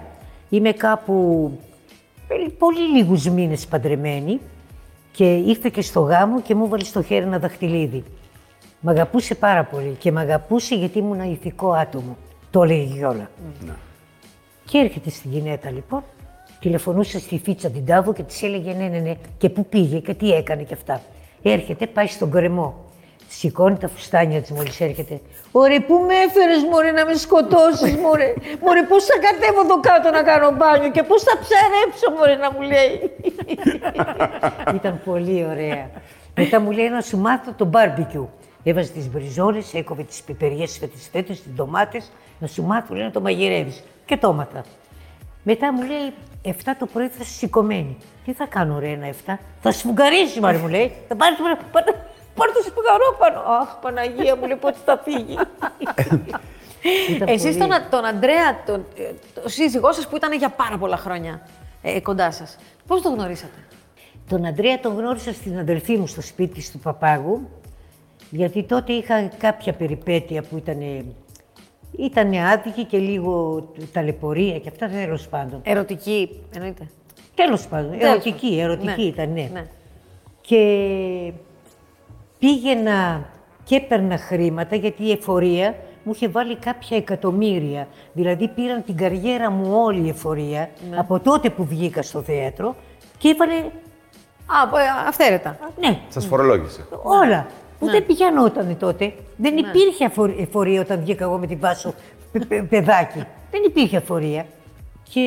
είμαι 0.48 0.72
κάπου 0.72 1.50
ε, 2.28 2.34
πολύ 2.58 2.96
λίγους 2.96 3.28
μήνες 3.28 3.66
παντρεμένη 3.66 4.40
και 5.12 5.34
ήρθε 5.34 5.68
και 5.68 5.82
στο 5.82 6.00
γάμο 6.00 6.40
και 6.40 6.54
μου 6.54 6.68
βάλει 6.68 6.84
στο 6.84 7.02
χέρι 7.02 7.24
ένα 7.24 7.38
δαχτυλίδι. 7.38 8.04
Μ' 8.84 8.88
αγαπούσε 8.88 9.34
πάρα 9.34 9.64
πολύ 9.64 9.96
και 9.98 10.12
μ' 10.12 10.18
αγαπούσε 10.18 10.74
γιατί 10.74 10.98
ήμουν 10.98 11.20
ένα 11.20 11.30
ηθικό 11.30 11.72
άτομο. 11.72 12.16
Το 12.50 12.62
έλεγε 12.62 12.94
κιόλα. 12.94 13.30
Και 14.64 14.78
έρχεται 14.78 15.10
στην 15.10 15.30
γυναίκα 15.30 15.70
λοιπόν, 15.70 16.04
τηλεφωνούσε 16.60 17.18
στη 17.18 17.40
Φίτσα 17.44 17.70
την 17.70 17.86
Τάβο 17.86 18.12
και 18.12 18.22
της 18.22 18.42
έλεγε 18.42 18.72
ναι, 18.72 18.86
ναι, 18.86 18.98
ναι. 18.98 19.14
Και 19.38 19.48
πού 19.48 19.66
πήγε 19.66 19.98
και 19.98 20.14
τι 20.14 20.32
έκανε 20.32 20.62
και 20.62 20.74
αυτά. 20.74 21.00
Έρχεται, 21.42 21.86
πάει 21.86 22.06
στον 22.06 22.30
γκρεμό. 22.30 22.84
Σηκώνει 23.28 23.76
τα 23.76 23.88
φουστάνια 23.88 24.40
της 24.40 24.50
μόλις 24.50 24.80
έρχεται. 24.80 25.20
Ωραία, 25.52 25.84
πού 25.84 25.94
με 25.94 26.14
έφερες, 26.14 26.62
μωρέ, 26.70 26.90
να 26.90 27.04
με 27.04 27.14
σκοτώσεις, 27.14 27.96
μωρέ; 27.96 28.34
Μωρέ, 28.60 28.82
πώς 28.82 29.04
θα 29.04 29.14
κατέβω 29.18 29.60
εδώ 29.60 29.80
κάτω 29.80 30.10
να 30.10 30.22
κάνω 30.22 30.50
μπάνιο 30.50 30.90
και 30.90 31.02
πώς 31.02 31.22
θα 31.22 31.38
ψαρέψω, 31.38 32.10
μωρέ, 32.16 32.34
να 32.34 32.52
μου 32.52 32.60
λέει; 32.60 33.10
Ήταν 34.78 35.00
πολύ 35.04 35.46
ωραία. 35.50 35.90
Μετά 36.36 36.60
μου 36.60 36.70
λέει 36.70 36.88
να 36.88 37.00
σου 37.00 37.18
μάθω 37.18 37.52
το 37.56 37.64
μπάρμπεκιου. 37.64 38.30
Έβαζε 38.64 38.92
τις 38.92 39.10
μπριζόλες, 39.10 39.74
έκοβε 39.74 40.02
τις 40.02 40.22
πιπεριές 40.22 40.78
με 40.80 40.86
τις 40.86 41.08
φέτες, 41.12 41.32
τις 41.32 41.42
ντομάτες. 41.54 42.10
Να 42.38 42.46
σου 42.46 42.62
μάθω, 42.62 42.94
λέει, 42.94 43.04
να 43.04 43.10
το 43.10 43.20
μαγειρεύεις. 43.20 43.82
Και 44.04 44.16
το 44.16 44.28
έμαθα. 44.28 44.64
Μετά 45.42 45.72
μου 45.72 45.82
λέει 45.82 46.12
7 46.42 46.50
το 46.78 46.86
πρωί 46.86 47.08
θα 47.08 47.16
είσαι 47.20 47.32
σηκωμένη. 47.32 47.96
Τι 48.24 48.32
θα 48.32 48.46
κάνω, 48.46 48.78
ρε, 48.78 48.88
ένα 48.88 49.06
7. 49.06 49.38
Θα 49.60 49.72
σφουγγαρίσει, 49.72 50.40
μάλλον 50.40 50.60
μου 50.60 50.68
λέει. 50.68 50.92
Θα 51.08 51.16
πάρεις 51.16 51.36
το, 51.38 51.42
πάρ, 51.72 51.82
πάρ 52.34 52.48
το 52.52 52.62
σφουγγαρό 52.68 53.16
πάνω. 53.18 53.40
Αχ, 53.60 53.76
Παναγία 53.80 54.36
μου 54.36 54.46
λέει 54.46 54.56
πότε 54.56 54.76
θα 54.84 55.02
φύγει. 55.04 55.38
Ήταν 57.10 57.28
Εσείς 57.28 57.42
πολύ- 57.42 57.58
τον, 57.58 57.72
Α- 57.72 57.88
τον 57.88 58.04
Αντρέα, 58.04 58.62
τον, 58.66 58.84
ε, 58.98 59.40
το 59.42 59.48
σύζυγό 59.48 59.92
σας 59.92 60.08
που 60.08 60.16
ήταν 60.16 60.32
για 60.32 60.48
πάρα 60.48 60.78
πολλά 60.78 60.96
χρόνια 60.96 61.46
ε, 61.82 62.00
κοντά 62.00 62.30
σας, 62.30 62.56
πώς 62.86 63.02
τον 63.02 63.14
γνωρίσατε; 63.14 63.58
Τον 64.28 64.44
Αντρέα 64.44 64.80
τον 64.80 64.96
γνώρισα 64.96 65.32
στην 65.32 65.58
αδελφή 65.58 65.96
μου 65.96 66.06
στο 66.06 66.20
σπίτι 66.22 66.54
της 66.54 66.70
του 66.70 66.78
Παπάγου, 66.78 67.48
γιατί 68.34 68.62
τότε 68.62 68.92
είχα 68.92 69.22
κάποια 69.38 69.72
περιπέτεια 69.72 70.42
που 70.42 70.56
ήταν 70.56 71.04
ήταν 71.98 72.32
άδικη 72.34 72.84
και 72.84 72.98
λίγο 72.98 73.64
ταλαιπωρία 73.92 74.58
και 74.58 74.68
αυτά 74.68 74.88
τέλος 74.88 75.28
πάντων. 75.28 75.60
Ερωτική, 75.62 76.40
εννοείται. 76.54 76.86
Τέλος 77.34 77.66
πάντων, 77.66 77.90
Τέλος 77.98 78.04
ερωτική, 78.12 78.46
πάντων. 78.48 78.58
ερωτική 78.58 79.00
Ναι, 79.02 79.06
ήταν, 79.06 79.32
ναι. 79.32 79.50
ναι. 79.52 79.64
Και 80.40 80.62
πήγαινα 82.38 83.24
και 83.64 83.74
έπαιρνα 83.76 84.18
χρήματα 84.18 84.76
γιατί 84.76 85.04
η 85.04 85.10
εφορία 85.10 85.74
μου 86.04 86.12
είχε 86.14 86.28
βάλει 86.28 86.56
κάποια 86.56 86.96
εκατομμύρια. 86.96 87.88
Δηλαδή 88.12 88.48
πήραν 88.48 88.84
την 88.84 88.96
καριέρα 88.96 89.50
μου 89.50 89.70
όλη 89.84 90.06
η 90.06 90.08
εφορία 90.08 90.70
Ναι. 90.90 90.98
από 90.98 91.20
τότε 91.20 91.50
που 91.50 91.64
βγήκα 91.64 92.02
στο 92.02 92.22
θέατρο 92.22 92.76
και 93.18 93.28
έβαλε, 93.28 93.54
Α, 93.54 94.62
από- 94.64 94.76
ε, 94.76 94.82
αυθαίρετα. 95.08 95.56
ναι, 95.80 95.98
Σας 96.08 96.26
φορολόγησε. 96.26 96.86
όλα. 97.02 97.46
Που 97.82 97.88
Ναι. 97.88 97.94
δεν 97.94 98.06
πηγαίνονταν 98.06 98.76
τότε. 98.78 99.12
Δεν 99.36 99.56
υπήρχε 99.56 100.04
αφορ- 100.04 100.40
εφορία 100.40 100.80
όταν 100.80 101.00
βγήκα 101.00 101.24
εγώ 101.24 101.38
με 101.38 101.46
την 101.46 101.58
Βάσο 101.60 101.94
πε- 102.32 102.46
πε- 102.46 102.62
παιδάκι. 102.68 103.18
Δεν 103.50 103.62
υπήρχε 103.66 103.96
εφορία. 103.96 104.46
Και 105.10 105.26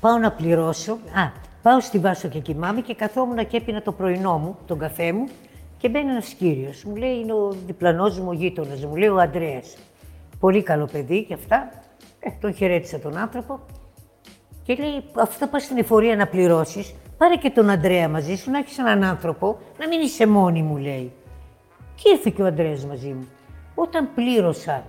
πάω 0.00 0.18
να 0.18 0.32
πληρώσω. 0.32 0.92
Α, 0.92 1.30
πάω 1.62 1.80
στη 1.80 1.98
Βάσο 1.98 2.28
και 2.28 2.38
κοιμάμαι 2.38 2.80
και 2.80 2.94
καθόμουν 2.94 3.46
και 3.46 3.56
έπινα 3.56 3.82
το 3.82 3.92
πρωινό 3.92 4.38
μου, 4.38 4.56
τον 4.66 4.78
καφέ 4.78 5.12
μου 5.12 5.28
και 5.78 5.88
μπαίνει 5.88 6.10
ένας 6.10 6.28
κύριος. 6.32 6.84
Μου 6.84 6.96
λέει 6.96 7.14
είναι 7.18 7.32
ο 7.32 7.52
διπλανός 7.66 8.18
μου 8.18 8.28
ο 8.28 8.32
γείτονας. 8.32 8.84
Μου 8.84 8.96
λέει 8.96 9.08
ο 9.08 9.16
Αντρέα. 9.18 9.60
Πολύ 10.40 10.62
καλό 10.62 10.88
παιδί 10.92 11.24
και 11.24 11.34
αυτά. 11.34 11.70
Ε, 12.20 12.30
τον 12.40 12.54
χαιρέτησα 12.54 12.98
τον 12.98 13.16
άνθρωπο 13.16 13.60
και 14.62 14.74
λέει, 14.74 15.02
αφού 15.14 15.38
θα 15.38 15.48
πας 15.48 15.62
στην 15.62 15.78
εφορία 15.78 16.16
να 16.16 16.26
πληρώσεις, 16.26 16.94
πάρε 17.18 17.34
και 17.36 17.50
τον 17.50 17.70
Αντρέα 17.70 18.08
μαζί 18.08 18.36
σου, 18.36 18.50
να 18.50 18.58
έχεις 18.58 18.78
έναν 18.78 19.04
άνθρωπο, 19.04 19.58
να 19.78 19.88
μην 19.88 20.00
είσαι 20.00 20.26
μόνη 20.26 20.62
μου, 20.62 20.76
λέει. 20.76 21.12
Και 21.94 22.08
ήρθε 22.10 22.30
και 22.30 22.42
ο 22.42 22.46
Αντρέας 22.46 22.84
μαζί 22.86 23.08
μου. 23.08 23.28
Όταν 23.74 24.08
πλήρωσα 24.14 24.84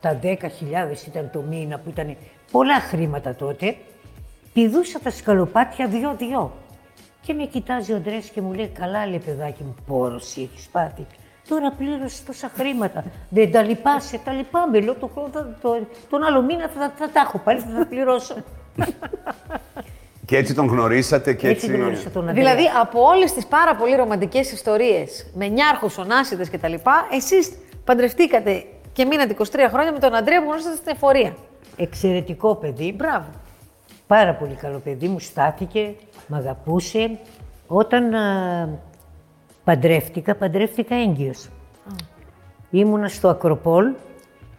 τα 0.00 0.18
10.000 0.22 0.36
ήταν 1.06 1.30
το 1.32 1.40
μήνα, 1.40 1.78
που 1.78 1.88
ήταν 1.88 2.16
πολλά 2.50 2.80
χρήματα 2.80 3.34
τότε, 3.34 3.76
πηδούσα 4.52 4.98
τα 5.00 5.10
σκαλοπάτια 5.10 5.86
δυο-δυο. 5.88 6.52
Και 7.22 7.32
με 7.34 7.44
κοιτάζει 7.44 7.92
ο 7.92 7.96
Αντρέας 7.96 8.28
και 8.28 8.40
μου 8.40 8.52
λέει, 8.52 8.66
καλά 8.68 9.06
λέει 9.06 9.18
παιδάκι 9.18 9.62
μου, 9.62 9.74
πόρος 9.86 10.36
έχεις 10.36 10.68
πάθει. 10.72 11.06
Τώρα 11.48 11.72
πλήρωσες 11.72 12.24
τόσα 12.24 12.50
χρήματα. 12.54 13.04
Δεν 13.28 13.52
τα 13.52 13.62
λυπάσαι, 13.62 14.18
τα 14.24 14.32
λυπάμαι. 14.32 14.80
Λέω, 14.80 14.94
το, 14.94 15.06
χρόνο 15.06 15.28
θα- 15.32 15.56
το- 15.62 15.86
τον 16.10 16.22
άλλο 16.22 16.42
μήνα 16.42 16.68
θα, 16.68 16.92
θα 16.96 17.10
τα 17.10 17.20
έχω 17.20 17.38
πάλι, 17.38 17.60
θα 17.60 17.78
τα 17.78 17.86
πληρώσω. 17.86 18.34
Και 20.26 20.36
έτσι 20.36 20.54
τον 20.54 20.66
γνωρίσατε 20.66 21.34
και 21.34 21.48
έτσι. 21.48 21.66
Έτσι 21.66 21.78
γνώρισα 21.78 22.10
τον 22.10 22.28
Αντρέα. 22.28 22.44
Δηλαδή, 22.44 22.70
από 22.80 23.02
όλες 23.02 23.32
τις 23.32 23.46
πάρα 23.46 23.76
πολύ 23.76 23.94
ρομαντικές 23.94 24.52
ιστορίες, 24.52 25.26
με 25.34 25.46
νιάρχους, 25.46 25.98
ονάσιδες 25.98 26.50
κτλ., 26.50 26.74
εσείς 27.12 27.52
παντρευτήκατε 27.84 28.64
και 28.92 29.04
μείνατε 29.04 29.32
23 29.32 29.68
χρόνια 29.70 29.92
με 29.92 29.98
τον 29.98 30.14
Αντρέα 30.14 30.38
που 30.38 30.44
γνωρίσατε 30.44 30.76
στην 30.76 30.92
εφορία. 30.94 31.36
Εξαιρετικό 31.76 32.54
παιδί. 32.54 32.92
Μπράβο. 32.92 33.26
Πάρα 34.06 34.34
πολύ 34.34 34.54
καλό 34.54 34.78
παιδί. 34.78 35.08
Μου 35.08 35.18
στάθηκε, 35.18 35.94
μ' 36.26 36.34
αγαπούσε. 36.34 37.18
Όταν 37.66 38.14
α, 38.14 38.68
παντρεύτηκα, 39.64 40.34
παντρεύτηκα 40.34 40.94
έγκυος. 40.94 41.48
Ήμουνα 42.70 43.08
στο 43.08 43.28
Ακροπόλ, 43.28 43.92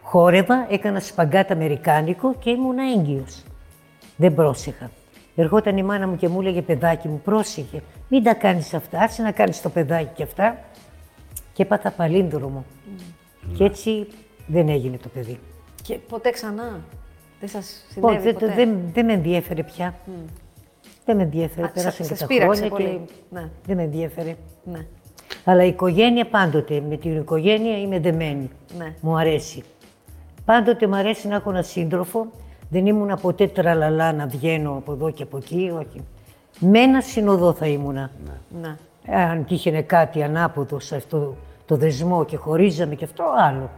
χόρευα, 0.01 0.67
έκανα 0.69 0.99
σπαγκάτα 0.99 1.53
αμερικάνικο 1.53 2.36
και 2.39 2.49
ήμουνα 2.49 2.84
έγκυος. 2.97 3.43
Δεν 4.15 4.34
πρόσεχα. 4.34 4.89
Ερχόταν 5.39 5.78
η 5.78 5.84
μάνα 5.84 6.08
μου 6.08 6.15
και 6.15 6.28
μου 6.28 6.39
έλεγε 6.41 6.62
παιδάκι 6.62 7.08
μου, 7.08 7.21
πρόσεχε, 7.23 7.84
μην 8.10 8.23
τα 8.23 8.34
κάνεις 8.34 8.73
αυτά, 8.73 9.00
άσε 9.00 9.21
να 9.21 9.32
κάνεις 9.32 9.62
το 9.62 9.69
παιδάκι 9.69 10.10
και 10.15 10.23
αυτά. 10.23 10.58
Και 11.54 11.63
έπαθα 11.63 11.91
παλίνδρομο. 11.91 12.65
Και 13.58 13.63
έτσι 13.63 14.08
δεν 14.47 14.69
έγινε 14.69 14.97
το 14.97 15.10
παιδί. 15.13 15.39
Και 15.84 15.93
ποτέ 16.10 16.30
ξανά; 16.30 16.80
Δεν 17.39 17.50
σας 17.50 17.86
Όχι, 17.86 17.93
συνέβη 17.93 18.23
δεν, 18.23 18.34
ποτέ; 18.34 18.54
δεν, 18.54 18.78
δεν 18.93 19.06
με 19.06 19.13
ενδιέφερε 19.13 19.63
πια. 19.63 19.95
Δεν 21.06 21.15
με 21.15 21.23
ενδιέφερε. 21.23 21.65
Α, 21.67 21.69
Πέρασαν 21.71 21.91
σας- 21.91 22.08
και 22.08 22.15
σας 22.15 22.19
τα 22.19 22.26
πείραξε 22.28 22.65
χρόνια 22.67 22.69
πολύ. 22.69 23.02
και 23.06 23.13
Ναι. 23.30 23.50
δεν 23.65 23.76
με 23.76 23.84
ενδιέφερε. 23.84 24.36
Ναι. 24.63 24.86
Αλλά 25.43 25.63
η 25.63 25.67
οικογένεια 25.67 26.26
πάντοτε, 26.28 26.82
με 26.89 26.97
την 26.97 27.17
οικογένεια 27.17 27.78
είμαι 27.80 28.00
δεμένη. 28.00 28.50
Ναι. 28.78 28.93
Μου 29.02 29.17
αρέσει. 29.17 29.63
Πάντοτε 30.45 30.88
μου 30.88 30.95
αρέσει 30.95 31.28
να 31.28 31.36
έχω 31.36 31.50
ένα 31.50 31.62
σύντροφο. 31.62 32.28
Δεν 32.69 32.86
ήμουνα 32.86 33.17
ποτέ 33.17 33.47
τραλαλά 33.47 34.13
να 34.13 34.27
βγαίνω 34.27 34.71
από 34.71 34.91
εδώ 34.91 35.12
και 35.12 35.23
από 35.23 35.38
εκεί, 35.38 35.71
όχι. 35.80 36.03
Με 36.60 36.80
ένα 36.80 37.01
συνοδό 37.01 37.53
θα 37.53 37.67
ήμουνα. 37.67 38.12
ναι. 38.62 38.77
Αν 39.10 39.45
τύχαινε 39.45 39.82
κάτι 39.82 40.23
ανάποδο 40.23 40.80
σε 40.80 40.95
αυτό 40.95 41.36
το 41.65 41.75
δεσμό 41.77 42.25
και 42.25 42.38
χωρίζαμε 42.38 42.95
και 42.95 43.03
αυτό 43.03 43.23
άλλο. 43.39 43.69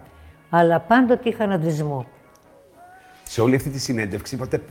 Αλλά 0.49 0.79
πάντοτε 0.79 1.29
είχα 1.29 1.43
ένα 1.43 1.57
δεσμό. 1.57 2.05
Σε 3.23 3.41
όλη 3.41 3.55
αυτή 3.55 3.69
τη 3.69 3.79
συνέντευξη 3.79 4.35
είπατε, 4.35 4.61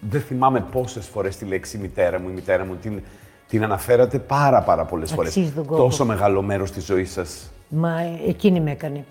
δεν 0.00 0.20
θυμάμαι 0.20 0.60
πόσες 0.60 1.06
φορές 1.06 1.36
τη 1.36 1.44
λέξη 1.44 1.78
μητέρα 1.78 2.20
μου, 2.20 2.28
η 2.28 2.32
μητέρα 2.32 2.64
μου, 2.64 2.74
την, 2.76 3.02
την 3.48 3.62
αναφέρατε 3.64 4.18
πάρα 4.18 4.62
πάρα 4.62 4.84
πολλές 4.84 5.10
φορές. 5.12 5.36
Αξίζει 5.36 5.52
τον 5.52 5.64
κόπο. 5.66 5.82
Τόσο 5.82 6.04
μεγάλο 6.04 6.42
μέρος 6.42 6.70
της 6.70 6.84
ζωής 6.84 7.12
σας. 7.12 7.50
Μα 7.68 8.00
ε, 8.00 8.20
εκείνη 8.28 8.60
με 8.60 8.70
έκανε. 8.70 9.04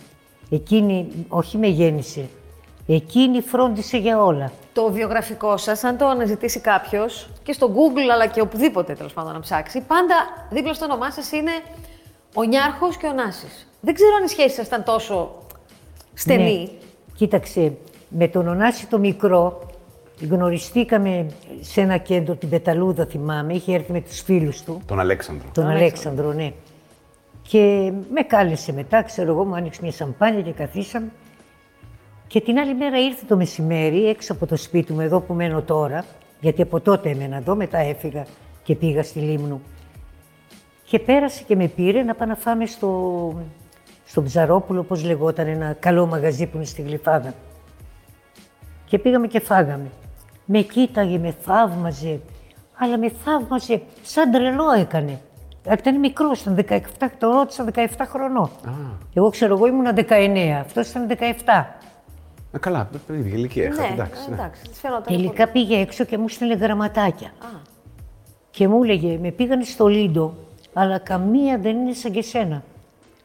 Εκείνη 0.50 1.08
όχι 1.28 1.58
με 1.58 1.68
γέννησε. 1.68 2.30
Εκείνη 2.88 3.42
φρόντισε 3.42 3.98
για 3.98 4.24
όλα. 4.24 4.52
Το 4.74 4.92
βιογραφικό 4.92 5.58
σας, 5.58 5.84
αν 5.84 5.98
το 5.98 6.08
αναζητήσει 6.08 6.60
κάποιος 6.60 7.30
και 7.44 7.54
στο 7.54 7.72
Google 7.74 8.10
αλλά 8.14 8.28
και 8.28 8.42
οπουδήποτε 8.42 8.94
τέλος 8.94 9.14
πάντων 9.14 9.34
να 9.34 9.40
ψάξει, 9.40 9.82
πάντα 9.82 10.16
δίπλα 10.50 10.74
στο 10.74 10.86
όνομά 10.86 11.12
σας 11.12 11.32
είναι 11.32 11.52
ο 12.34 12.44
Νιάρχος 12.44 12.98
και 12.98 13.08
ο 13.08 13.14
Νάσης. 13.14 13.68
Δεν 13.82 13.94
ξέρω 13.94 14.12
αν 14.20 14.26
η 14.26 14.28
σχέση 14.30 14.56
σας 14.56 14.68
ήταν 14.68 14.84
τόσο 14.84 15.32
στενή. 16.14 16.60
Ναι. 16.62 16.70
Κοίταξε, 17.16 17.74
με 18.10 18.28
τον 18.28 18.48
Ωνάση 18.48 18.88
το 18.88 19.00
μικρό 19.00 19.66
γνωριστήκαμε 20.30 21.26
σε 21.62 21.82
ένα 21.82 21.98
κέντρο, 21.98 22.36
την 22.36 22.50
Πεταλούδα 22.50 23.06
θυμάμαι, 23.06 23.54
είχε 23.54 23.74
έρθει 23.74 23.92
με 23.92 24.02
τους 24.02 24.20
φίλους 24.22 24.62
του, 24.64 24.82
Τον 24.86 25.00
Αλέξανδρο. 25.00 25.50
τον 25.54 25.68
Αλέξανδρο, 25.68 26.34
ναι. 26.34 26.52
Και 27.42 27.92
με 28.14 28.22
κάλεσε 28.22 28.74
μετά, 28.74 29.02
ξέρω 29.04 29.32
εγώ, 29.32 29.46
μου 29.46 29.56
άνοιξε 29.56 29.80
μια 29.84 29.92
σαμπάνια 29.92 30.42
και 30.42 30.52
καθίσαμε. 30.52 31.12
Και 32.28 32.42
την 32.42 32.58
άλλη 32.58 32.76
μέρα 32.76 32.98
ήρθε 32.98 33.26
το 33.28 33.36
μεσημέρι 33.36 34.08
έξω 34.08 34.34
από 34.34 34.46
το 34.46 34.56
σπίτι 34.56 34.94
μου, 34.94 35.02
εδώ 35.02 35.20
που 35.20 35.34
μένω 35.34 35.62
τώρα, 35.62 36.06
γιατί 36.40 36.62
από 36.62 36.80
τότε 36.80 37.10
έμενα 37.10 37.36
εδώ, 37.38 37.56
μετά 37.56 37.78
έφυγα 37.78 38.26
και 38.64 38.76
πήγα 38.76 39.04
στη 39.04 39.20
Λίμνου. 39.20 39.62
Και 40.84 41.00
πέρασε 41.00 41.44
και 41.44 41.56
με 41.56 41.68
πήρε 41.68 42.04
να 42.04 42.16
πάμε 42.16 42.32
να 42.32 42.38
φάμε 42.38 42.66
στο, 42.66 43.34
στο 44.06 44.24
Ψαρόπουλο, 44.24 44.80
όπως 44.80 45.04
λεγόταν, 45.04 45.48
ένα 45.48 45.74
καλό 45.80 46.06
μαγαζί 46.06 46.46
που 46.46 46.58
είναι 46.58 46.66
στη 46.66 46.82
Γλυφάδα. 46.82 47.34
Και 48.86 49.00
πήγαμε 49.00 49.28
και 49.28 49.40
φάγαμε. 49.40 49.90
Με 50.46 50.62
κοίταγε, 50.62 51.18
με 51.18 51.36
θαύμαζε, 51.42 52.20
αλλά 52.78 52.98
με 52.98 53.10
θαύμαζε 53.24 53.82
σαν 54.02 54.32
τρελό 54.32 54.72
έκανε. 54.72 55.20
Ήταν 55.72 56.00
μικρός, 56.00 56.42
ήταν 56.42 56.66
17, 56.70 56.80
το 57.18 57.32
ρώτησα 57.32 57.66
17 57.74 57.86
χρονών. 58.00 58.50
Εγώ 59.14 59.30
ξέρω, 59.30 59.54
εγώ 59.54 59.68
ήμουν 59.68 59.86
19, 59.96 60.60
αυτός 60.62 60.90
ήταν 60.90 61.08
17. 61.08 61.16
Ε, 62.58 62.60
καλά, 62.60 62.90
την 63.08 63.16
ίδια 63.16 63.34
ηλικία 63.34 63.64
είχατε, 63.64 63.82
ναι, 63.82 63.94
εντάξει. 63.94 64.30
ναι. 64.30 64.36
εντάξει, 64.36 64.62
της 64.70 64.80
φαινόταν 64.80 65.04
Τελικά 65.04 65.48
πήγε 65.48 65.78
έξω 65.78 66.04
και 66.04 66.18
μου 66.18 66.30
στείλε 66.30 66.56
γραμματάκια. 66.56 67.32
Και 68.50 68.68
μου 68.68 68.84
έλεγε, 68.84 69.18
με 69.22 69.32
πήγανε 69.32 69.64
στο 69.64 69.88
Λίντο, 69.88 70.34
αλλά 70.74 70.98
καμία 70.98 71.58
δεν 71.58 71.78
είναι 71.78 71.94
σαν 71.94 72.12
και 72.12 72.22
σένα. 72.22 72.64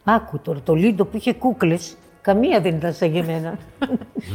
Άκου 0.04 0.38
τώρα, 0.38 0.60
το 0.60 0.74
Λίντο 0.74 1.04
που 1.04 1.16
είχε 1.16 1.34
κούκλες, 1.34 1.96
καμία 2.20 2.60
δεν 2.60 2.74
ήταν 2.74 2.92
σαν 2.92 3.12
και 3.12 3.18
εμένα. 3.18 3.58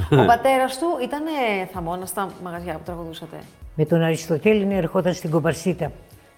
πολύ. 0.09 0.21
Ο 0.21 0.25
πατέρας 0.25 0.77
του 0.77 0.85
ήταν 1.03 1.21
θαμώνας 1.73 2.09
στα 2.09 2.29
μαγαζιά 2.43 2.73
που 2.73 2.81
τραγουδούσατε; 2.85 3.37
με 3.75 3.85
τον 3.85 4.01
Αριστοτέλη 4.01 4.65
ναι, 4.65 4.75
ερχόταν 4.75 5.13
στην 5.13 5.29
Κομπαρσίτα. 5.29 5.91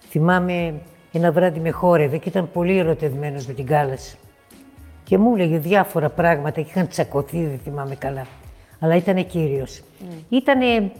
Θυμάμαι 0.08 0.74
ένα 1.12 1.32
βράδυ 1.32 1.60
με 1.60 1.70
χόρευε 1.70 2.16
και 2.16 2.28
ήταν 2.28 2.50
πολύ 2.52 2.78
ερωτευμένος 2.78 3.46
με 3.46 3.52
την 3.52 3.66
κάλαση. 3.66 4.16
Και 5.04 5.18
μου 5.18 5.34
έλεγε 5.34 5.58
διάφορα 5.58 6.08
πράγματα 6.08 6.60
και 6.60 6.68
είχαν 6.68 6.88
τσακωθεί, 6.88 7.46
δεν 7.46 7.58
θυμάμαι 7.64 7.94
καλά. 7.94 8.26
Αλλά 8.80 8.94
ήταν 8.96 9.26
κύριος. 9.26 9.82
Ήτανε, 10.28 10.92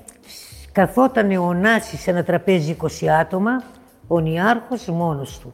καθότανε 0.72 1.38
ο 1.38 1.52
Νάσης 1.54 2.00
σε 2.00 2.10
ένα 2.10 2.22
τραπέζι 2.24 2.76
20 3.00 3.06
άτομα, 3.06 3.62
ο 4.06 4.18
Νιάρχος 4.18 4.86
μόνος 4.86 5.38
του. 5.38 5.52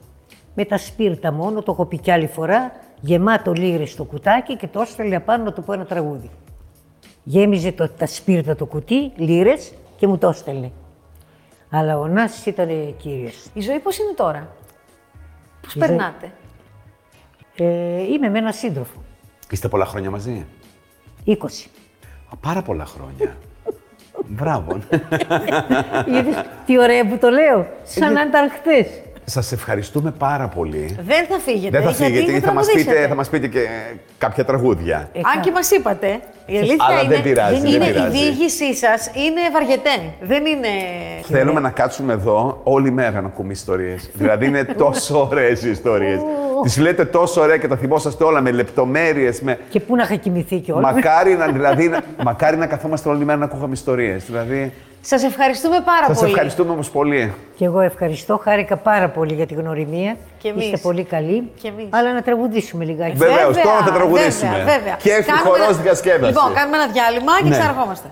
Με 0.54 0.64
τα 0.64 0.78
σπίρτα 0.78 1.32
μόνο, 1.32 1.62
το 1.62 1.72
έχω 1.72 1.84
πει 1.86 1.98
κι 1.98 2.10
άλλη 2.10 2.26
φορά, 2.26 2.72
γεμάτο 3.00 3.52
λίρες 3.52 3.90
στο 3.90 4.04
κουτάκι 4.04 4.56
και 4.56 4.66
το 4.68 4.80
έστελνε 4.80 5.16
απάνω 5.16 5.44
να 5.44 5.52
του 5.52 5.62
πω 5.62 5.72
ένα 5.72 5.84
τραγούδι. 5.84 6.30
Γέμιζε 7.24 7.72
το, 7.72 7.88
τα 7.88 8.06
σπίρτα 8.06 8.56
το 8.56 8.66
κουτί, 8.66 9.12
λίρες 9.16 9.72
και 9.96 10.06
μου 10.06 10.18
το 10.18 10.28
έστελνε. 10.28 10.72
Αλλά 11.70 11.98
ο 11.98 12.06
Νάσης 12.06 12.46
ήταν 12.46 12.96
κύριος. 12.96 13.46
Η 13.54 13.60
ζωή 13.60 13.78
πώς 13.78 13.98
είναι 13.98 14.12
τώρα, 14.16 14.48
Πώς 15.62 15.74
Η 15.74 15.78
ζωή- 15.78 15.88
περνάτε; 15.88 16.32
Ε, 17.56 18.02
είμαι 18.02 18.28
με 18.28 18.38
έναν 18.38 18.52
σύντροφο, 18.52 19.02
Είστε 19.50 19.68
πολλά 19.68 19.84
χρόνια 19.86 20.10
μαζί; 20.10 20.46
20. 21.24 21.34
Α, 22.32 22.36
πάρα 22.40 22.62
πολλά 22.62 22.84
χρόνια. 22.84 23.36
Μπράβο. 24.28 24.78
Είδες 26.06 26.44
τι 26.66 26.78
ωραία 26.78 27.06
που 27.06 27.18
το 27.18 27.28
λέω, 27.28 27.66
σαν 27.84 28.12
να 28.12 28.20
ήταν 28.22 28.50
χθες. 28.50 28.86
Σας 29.28 29.52
ευχαριστούμε 29.52 30.10
πάρα 30.18 30.48
πολύ. 30.48 30.96
Δεν 31.06 31.26
θα 31.26 31.38
φύγετε. 31.38 31.80
Δεν 31.80 31.92
θα 31.92 32.06
γιατί 32.06 32.14
φύγετε, 32.16 32.40
θα 32.40 32.46
θα 32.46 32.52
μας, 32.52 32.64
τραγουδήσετε. 32.64 32.94
πείτε, 32.96 33.08
θα 33.08 33.14
μας 33.14 33.28
πείτε 33.28 33.46
και 33.46 33.66
κάποια 34.18 34.44
τραγούδια. 34.44 35.08
Ε, 35.12 35.20
Αν 35.34 35.40
και 35.42 35.50
μας 35.50 35.70
είπατε, 35.70 36.20
η 36.46 36.56
αλήθεια 36.58 36.76
Αλλά 36.88 37.00
είναι. 37.02 37.14
δεν 37.14 37.22
πειράζει, 37.22 37.60
δεν 37.60 37.70
είναι 37.74 37.86
πειράζει. 37.86 38.16
Η 38.16 38.20
διήγησή 38.20 38.74
σας 38.74 39.06
είναι 39.06 39.40
βαριετέ. 39.52 39.90
Δεν 40.20 40.46
είναι. 40.46 40.68
Θέλουμε 41.22 41.60
να 41.60 41.70
κάτσουμε 41.70 42.12
εδώ 42.12 42.60
όλη 42.62 42.90
μέρα 42.90 43.20
να 43.20 43.26
ακούμε 43.26 43.52
ιστορίες. 43.52 44.10
δηλαδή 44.14 44.46
είναι 44.46 44.64
τόσο 44.64 45.28
ωραίες 45.30 45.62
οι 45.62 45.70
ιστορίες. 45.70 46.20
Τις 46.62 46.78
λέτε 46.78 47.04
τόσο 47.04 47.40
ωραία 47.40 47.56
και 47.56 47.68
τα 47.68 47.76
θυμόσαστε 47.76 48.24
όλα 48.24 48.40
με 48.40 48.50
λεπτομέρειες, 48.50 49.40
με... 49.40 49.58
Και 49.68 49.80
πού 49.80 49.96
να 49.96 50.02
είχα 50.02 50.14
κοιμηθεί 50.14 50.58
κιόλας. 50.58 50.92
Μακάρι 50.94 51.34
να, 51.36 51.46
δηλαδή, 51.46 51.88
να- 51.88 52.00
μακάρι 52.24 52.56
να 52.56 52.66
καθόμαστε 52.66 53.08
όλη 53.08 53.24
μέρα 53.24 53.38
να 53.38 53.44
ακούγαμε 53.44 53.72
ιστορίες. 53.72 54.24
Δηλαδή, 54.24 54.72
Σας 55.00 55.22
ευχαριστούμε 55.24 55.76
πάρα 55.84 56.06
σας 56.06 56.18
πολύ. 56.18 56.30
ευχαριστούμε 56.30 56.72
όμως 56.72 56.90
πολύ. 56.90 57.32
Και 57.56 57.64
εγώ 57.64 57.80
ευχαριστώ, 57.80 58.40
χάρηκα 58.44 58.76
πάρα 58.76 59.08
πολύ 59.08 59.34
για 59.34 59.46
τη 59.46 59.54
γνωριμία. 59.54 60.16
Και 60.38 60.48
εμείς. 60.48 60.64
Είστε 60.64 60.76
πολύ 60.76 61.04
καλοί. 61.04 61.50
Και 61.62 61.68
εμείς. 61.68 61.86
Αλλά 61.90 62.12
να 62.12 62.22
τραγουδήσουμε 62.22 62.84
λιγάκι. 62.84 63.16
Βεβαίως, 63.16 63.56
τώρα 63.56 63.80
θα 63.84 63.92
τραγουδήσουμε. 63.92 64.50
Βέβαια, 64.50 64.64
βέβαια. 64.76 64.96
Και 65.02 65.10
Κάνουμε 65.10 65.48
χορός 65.48 65.68
ένα- 65.68 65.82
διασκέδασης. 65.82 66.26
Λοιπόν, 66.36 66.52
κάνουμε 66.54 66.76
ένα 66.76 66.86
διάλειμμα 66.92 67.32
και 67.42 67.48
Ναι. 67.48 67.50
ξαναρχόμαστε. 67.50 68.08